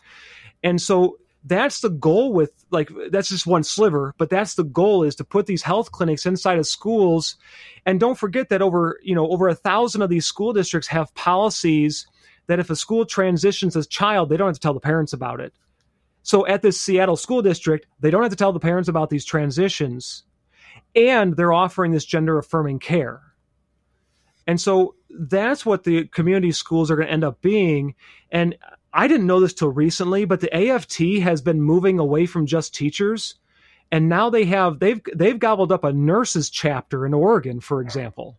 And 0.64 0.82
so 0.82 1.18
that's 1.44 1.80
the 1.82 1.90
goal 1.90 2.32
with 2.32 2.50
like 2.70 2.90
that's 3.10 3.28
just 3.28 3.46
one 3.46 3.62
sliver 3.62 4.14
but 4.16 4.30
that's 4.30 4.54
the 4.54 4.64
goal 4.64 5.02
is 5.02 5.14
to 5.14 5.24
put 5.24 5.44
these 5.44 5.62
health 5.62 5.92
clinics 5.92 6.24
inside 6.24 6.58
of 6.58 6.66
schools 6.66 7.36
and 7.84 8.00
don't 8.00 8.16
forget 8.16 8.48
that 8.48 8.62
over 8.62 8.98
you 9.02 9.14
know 9.14 9.28
over 9.30 9.48
a 9.48 9.54
thousand 9.54 10.00
of 10.00 10.08
these 10.08 10.24
school 10.24 10.54
districts 10.54 10.88
have 10.88 11.14
policies 11.14 12.06
that 12.46 12.58
if 12.58 12.70
a 12.70 12.76
school 12.76 13.04
transitions 13.04 13.76
a 13.76 13.84
child 13.84 14.30
they 14.30 14.38
don't 14.38 14.48
have 14.48 14.54
to 14.54 14.60
tell 14.60 14.72
the 14.72 14.80
parents 14.80 15.12
about 15.12 15.38
it 15.38 15.52
so 16.24 16.44
at 16.48 16.62
this 16.62 16.80
seattle 16.80 17.16
school 17.16 17.42
district 17.42 17.86
they 18.00 18.10
don't 18.10 18.22
have 18.22 18.32
to 18.32 18.36
tell 18.36 18.52
the 18.52 18.58
parents 18.58 18.88
about 18.88 19.10
these 19.10 19.24
transitions 19.24 20.24
and 20.96 21.36
they're 21.36 21.52
offering 21.52 21.92
this 21.92 22.04
gender 22.04 22.36
affirming 22.36 22.80
care 22.80 23.22
and 24.46 24.60
so 24.60 24.96
that's 25.10 25.64
what 25.64 25.84
the 25.84 26.06
community 26.08 26.50
schools 26.50 26.90
are 26.90 26.96
going 26.96 27.06
to 27.06 27.12
end 27.12 27.22
up 27.22 27.40
being 27.40 27.94
and 28.32 28.56
I 28.94 29.08
didn't 29.08 29.26
know 29.26 29.40
this 29.40 29.52
till 29.52 29.72
recently, 29.72 30.24
but 30.24 30.40
the 30.40 30.54
AFT 30.56 31.20
has 31.20 31.42
been 31.42 31.60
moving 31.60 31.98
away 31.98 32.26
from 32.26 32.46
just 32.46 32.74
teachers, 32.74 33.34
and 33.90 34.08
now 34.08 34.30
they 34.30 34.44
have 34.44 34.78
they've 34.78 35.00
they've 35.14 35.38
gobbled 35.38 35.72
up 35.72 35.82
a 35.82 35.92
nurses 35.92 36.48
chapter 36.48 37.04
in 37.04 37.12
Oregon, 37.12 37.58
for 37.58 37.82
example. 37.82 38.38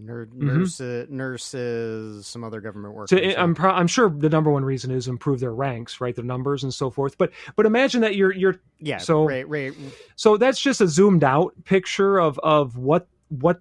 Yeah, 0.00 0.14
mm-hmm. 0.14 0.46
nurses, 0.46 1.10
nurses, 1.10 2.26
some 2.26 2.44
other 2.44 2.60
government 2.60 2.94
workers. 2.94 3.10
So 3.10 3.40
I'm 3.40 3.54
pro- 3.54 3.72
I'm 3.72 3.86
sure 3.86 4.08
the 4.08 4.28
number 4.28 4.50
one 4.50 4.64
reason 4.64 4.90
is 4.90 5.08
improve 5.08 5.40
their 5.40 5.54
ranks, 5.54 6.00
right? 6.00 6.14
Their 6.14 6.24
numbers 6.24 6.62
and 6.62 6.72
so 6.72 6.90
forth. 6.90 7.18
But 7.18 7.32
but 7.56 7.66
imagine 7.66 8.00
that 8.02 8.16
you're 8.16 8.32
you're 8.32 8.60
yeah. 8.78 8.98
So 8.98 9.24
right, 9.24 9.48
right. 9.48 9.72
So 10.16 10.36
that's 10.36 10.60
just 10.60 10.80
a 10.80 10.88
zoomed 10.88 11.24
out 11.24 11.52
picture 11.64 12.18
of 12.18 12.38
of 12.40 12.76
what 12.76 13.08
what 13.28 13.60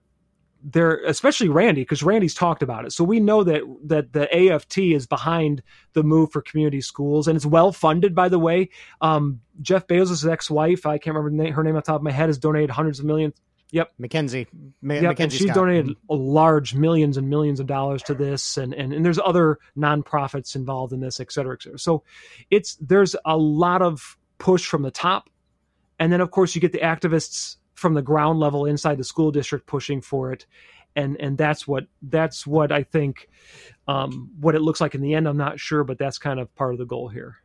they're 0.63 1.03
especially 1.05 1.49
Randi 1.49 1.81
because 1.81 2.03
Randi's 2.03 2.33
talked 2.33 2.61
about 2.61 2.85
it. 2.85 2.91
So 2.91 3.03
we 3.03 3.19
know 3.19 3.43
that 3.43 3.61
that 3.85 4.13
the 4.13 4.51
AFT 4.51 4.77
is 4.79 5.07
behind 5.07 5.63
the 5.93 6.03
move 6.03 6.31
for 6.31 6.41
community 6.41 6.81
schools 6.81 7.27
and 7.27 7.35
it's 7.35 7.45
well 7.45 7.71
funded. 7.71 8.13
By 8.13 8.29
the 8.29 8.39
way, 8.39 8.69
um, 9.01 9.41
Jeff 9.61 9.87
Bezos' 9.87 10.29
ex-wife, 10.29 10.85
I 10.85 10.97
can't 10.97 11.15
remember 11.15 11.51
her 11.51 11.63
name 11.63 11.75
off 11.75 11.83
the 11.83 11.91
top 11.91 12.01
of 12.01 12.03
my 12.03 12.11
head, 12.11 12.29
has 12.29 12.37
donated 12.37 12.69
hundreds 12.69 12.99
of 12.99 13.05
millions. 13.05 13.33
Yep, 13.71 13.93
MacKenzie. 14.01 14.47
Ma- 14.81 14.95
yep, 14.95 15.15
MacKenzie 15.15 15.19
and 15.19 15.33
she's 15.33 15.43
Scott. 15.43 15.55
donated 15.55 15.95
large 16.09 16.75
millions 16.75 17.17
and 17.17 17.29
millions 17.29 17.59
of 17.59 17.67
dollars 17.67 18.03
to 18.03 18.13
this, 18.13 18.57
and, 18.57 18.73
and 18.73 18.93
and 18.93 19.05
there's 19.05 19.19
other 19.19 19.59
nonprofits 19.77 20.55
involved 20.55 20.91
in 20.93 20.99
this, 20.99 21.19
et 21.19 21.31
cetera, 21.31 21.53
et 21.53 21.61
cetera. 21.63 21.79
So 21.79 22.03
it's 22.49 22.75
there's 22.75 23.15
a 23.25 23.37
lot 23.37 23.81
of 23.81 24.17
push 24.37 24.65
from 24.65 24.81
the 24.81 24.91
top, 24.91 25.29
and 25.99 26.11
then 26.11 26.19
of 26.19 26.31
course 26.31 26.53
you 26.53 26.61
get 26.61 26.73
the 26.73 26.79
activists 26.79 27.57
from 27.75 27.93
the 27.93 28.01
ground 28.01 28.39
level 28.39 28.65
inside 28.65 28.97
the 28.97 29.03
school 29.03 29.31
district 29.31 29.65
pushing 29.65 30.01
for 30.01 30.31
it 30.31 30.45
and 30.95 31.17
and 31.19 31.37
that's 31.37 31.67
what 31.67 31.85
that's 32.01 32.45
what 32.45 32.71
I 32.71 32.83
think 32.83 33.29
um, 33.87 34.31
what 34.39 34.55
it 34.55 34.61
looks 34.61 34.81
like 34.81 34.95
in 34.95 35.01
the 35.01 35.13
end. 35.13 35.27
I'm 35.27 35.37
not 35.37 35.59
sure, 35.59 35.83
but 35.83 35.97
that's 35.97 36.17
kind 36.17 36.39
of 36.39 36.53
part 36.55 36.73
of 36.73 36.79
the 36.79 36.85
goal 36.85 37.07
here. 37.07 37.37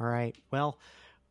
All 0.00 0.06
right. 0.06 0.36
Well, 0.50 0.78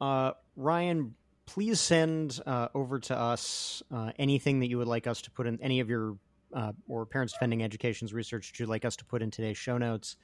uh, 0.02 0.34
Rhyen, 0.58 1.12
please 1.48 1.80
send 1.80 2.40
uh, 2.46 2.68
over 2.76 3.00
to 3.00 3.18
us 3.18 3.82
uh, 3.92 4.12
anything 4.20 4.60
that 4.60 4.70
you 4.70 4.78
would 4.78 4.88
like 4.88 5.08
us 5.08 5.24
to 5.24 5.32
put 5.32 5.48
in 5.48 5.60
any 5.62 5.80
of 5.80 5.90
your 5.90 6.18
uh, 6.54 6.74
or 6.88 7.06
Parents 7.06 7.34
Defending 7.34 7.64
Education's 7.64 8.14
research 8.14 8.52
that 8.52 8.60
you'd 8.60 8.70
like 8.70 8.86
us 8.86 8.98
to 8.98 9.06
put 9.06 9.22
in 9.22 9.32
today's 9.32 9.58
show 9.58 9.78
notes. 9.78 10.16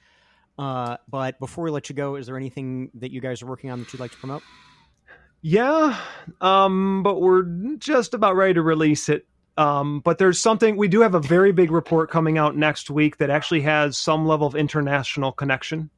Uh, 0.59 0.97
but 1.09 1.39
before 1.39 1.63
we 1.63 1.71
let 1.71 1.89
you 1.89 1.95
go, 1.95 2.15
is 2.15 2.27
there 2.27 2.37
anything 2.37 2.91
that 2.95 3.11
you 3.11 3.19
guys 3.19 3.41
are 3.41 3.47
working 3.47 3.71
on 3.71 3.79
that 3.79 3.91
you'd 3.91 3.99
like 3.99 4.11
to 4.11 4.17
promote? 4.17 4.43
Yeah, 5.41 5.99
um, 6.39 7.03
but 7.03 7.19
we're 7.19 7.43
just 7.77 8.13
about 8.13 8.35
ready 8.35 8.53
to 8.53 8.61
release 8.61 9.09
it. 9.09 9.25
Um, 9.57 9.99
but 9.99 10.17
there's 10.17 10.39
something 10.39 10.77
we 10.77 10.87
do 10.87 11.01
have 11.01 11.15
a 11.15 11.19
very 11.19 11.51
big 11.51 11.71
report 11.71 12.09
coming 12.09 12.37
out 12.37 12.55
next 12.55 12.89
week 12.89 13.17
that 13.17 13.29
actually 13.29 13.61
has 13.61 13.97
some 13.97 14.25
level 14.25 14.47
of 14.47 14.55
international 14.55 15.31
connection 15.31 15.89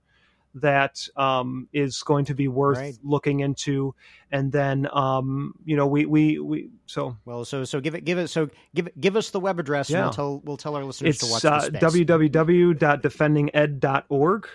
that 0.56 1.08
um, 1.16 1.70
is 1.74 2.02
going 2.04 2.26
to 2.26 2.34
be 2.34 2.48
worth 2.48 2.78
right. 2.78 2.98
looking 3.04 3.42
into. 3.42 3.94
And 4.32 4.52
then, 4.52 4.88
um, 4.92 5.54
you 5.66 5.76
know, 5.76 5.86
we, 5.88 6.06
we, 6.06 6.40
we, 6.40 6.70
so. 6.86 7.18
Well, 7.26 7.46
so, 7.46 7.64
so 7.64 7.80
give 7.80 7.96
it, 7.96 8.06
give 8.06 8.18
it, 8.18 8.30
so 8.30 8.50
give 8.74 8.90
give 9.00 9.16
us 9.16 9.30
the 9.30 9.40
web 9.40 9.60
address 9.60 9.90
yeah. 9.90 9.98
and 9.98 10.06
we'll 10.06 10.14
tell, 10.14 10.42
we'll 10.44 10.58
tell 10.58 10.76
our 10.76 10.84
listeners 10.84 11.16
it's, 11.16 11.26
to 11.26 11.32
watch 11.32 11.46
uh, 11.46 11.70
www.defendinged.org. 11.70 14.48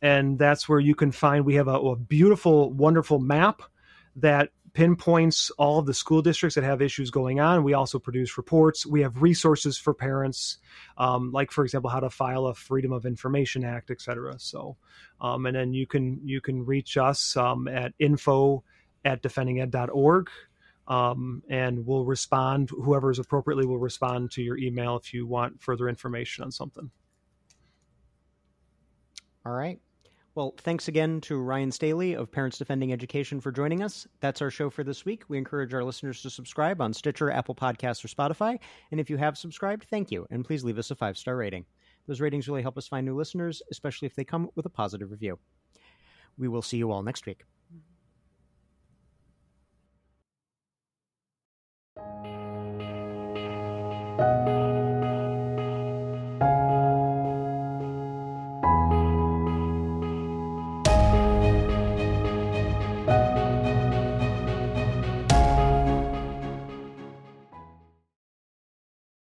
And 0.00 0.38
that's 0.38 0.68
where 0.68 0.78
you 0.78 0.94
can 0.94 1.10
find, 1.10 1.44
we 1.44 1.54
have 1.54 1.66
a, 1.66 1.72
a 1.72 1.96
beautiful, 1.96 2.72
wonderful 2.72 3.18
map 3.18 3.62
that 4.16 4.50
pinpoints 4.72 5.50
all 5.58 5.78
of 5.78 5.86
the 5.86 5.94
school 5.94 6.22
districts 6.22 6.54
that 6.54 6.64
have 6.64 6.82
issues 6.82 7.10
going 7.10 7.40
on. 7.40 7.64
We 7.64 7.74
also 7.74 7.98
produce 7.98 8.36
reports. 8.36 8.86
We 8.86 9.02
have 9.02 9.22
resources 9.22 9.78
for 9.78 9.94
parents, 9.94 10.58
um, 10.96 11.32
like 11.32 11.50
for 11.50 11.64
example, 11.64 11.90
how 11.90 12.00
to 12.00 12.10
file 12.10 12.46
a 12.46 12.54
Freedom 12.54 12.92
of 12.92 13.06
Information 13.06 13.64
Act, 13.64 13.90
et 13.90 14.00
cetera. 14.00 14.38
So, 14.38 14.76
um, 15.20 15.46
and 15.46 15.56
then 15.56 15.72
you 15.72 15.86
can 15.86 16.20
you 16.24 16.40
can 16.40 16.64
reach 16.64 16.96
us 16.96 17.36
um, 17.36 17.68
at 17.68 17.92
info 17.98 18.64
at 19.04 19.22
defendinged.org. 19.22 20.30
Um, 20.86 21.42
and 21.50 21.86
we'll 21.86 22.06
respond. 22.06 22.70
Whoever 22.70 23.10
is 23.10 23.18
appropriately 23.18 23.66
will 23.66 23.78
respond 23.78 24.30
to 24.32 24.42
your 24.42 24.56
email 24.56 24.96
if 24.96 25.12
you 25.12 25.26
want 25.26 25.60
further 25.62 25.86
information 25.86 26.44
on 26.44 26.50
something. 26.50 26.90
All 29.44 29.52
right. 29.52 29.78
Well, 30.38 30.54
thanks 30.58 30.86
again 30.86 31.20
to 31.22 31.34
Rhyen 31.34 31.72
Staley 31.72 32.14
of 32.14 32.30
Parents 32.30 32.58
Defending 32.58 32.92
Education 32.92 33.40
for 33.40 33.50
joining 33.50 33.82
us. 33.82 34.06
That's 34.20 34.40
our 34.40 34.52
show 34.52 34.70
for 34.70 34.84
this 34.84 35.04
week. 35.04 35.24
We 35.26 35.36
encourage 35.36 35.74
our 35.74 35.82
listeners 35.82 36.22
to 36.22 36.30
subscribe 36.30 36.80
on 36.80 36.92
Stitcher, 36.92 37.28
Apple 37.28 37.56
Podcasts, 37.56 38.04
or 38.04 38.06
Spotify. 38.06 38.60
And 38.92 39.00
if 39.00 39.10
you 39.10 39.16
have 39.16 39.36
subscribed, 39.36 39.88
thank 39.90 40.12
you. 40.12 40.28
And 40.30 40.44
please 40.44 40.62
leave 40.62 40.78
us 40.78 40.92
a 40.92 40.94
five 40.94 41.18
star 41.18 41.36
rating. 41.36 41.64
Those 42.06 42.20
ratings 42.20 42.46
really 42.46 42.62
help 42.62 42.78
us 42.78 42.86
find 42.86 43.04
new 43.04 43.16
listeners, 43.16 43.62
especially 43.72 44.06
if 44.06 44.14
they 44.14 44.22
come 44.22 44.48
with 44.54 44.64
a 44.64 44.70
positive 44.70 45.10
review. 45.10 45.40
We 46.38 46.46
will 46.46 46.62
see 46.62 46.76
you 46.76 46.92
all 46.92 47.02
next 47.02 47.26
week. 47.26 47.42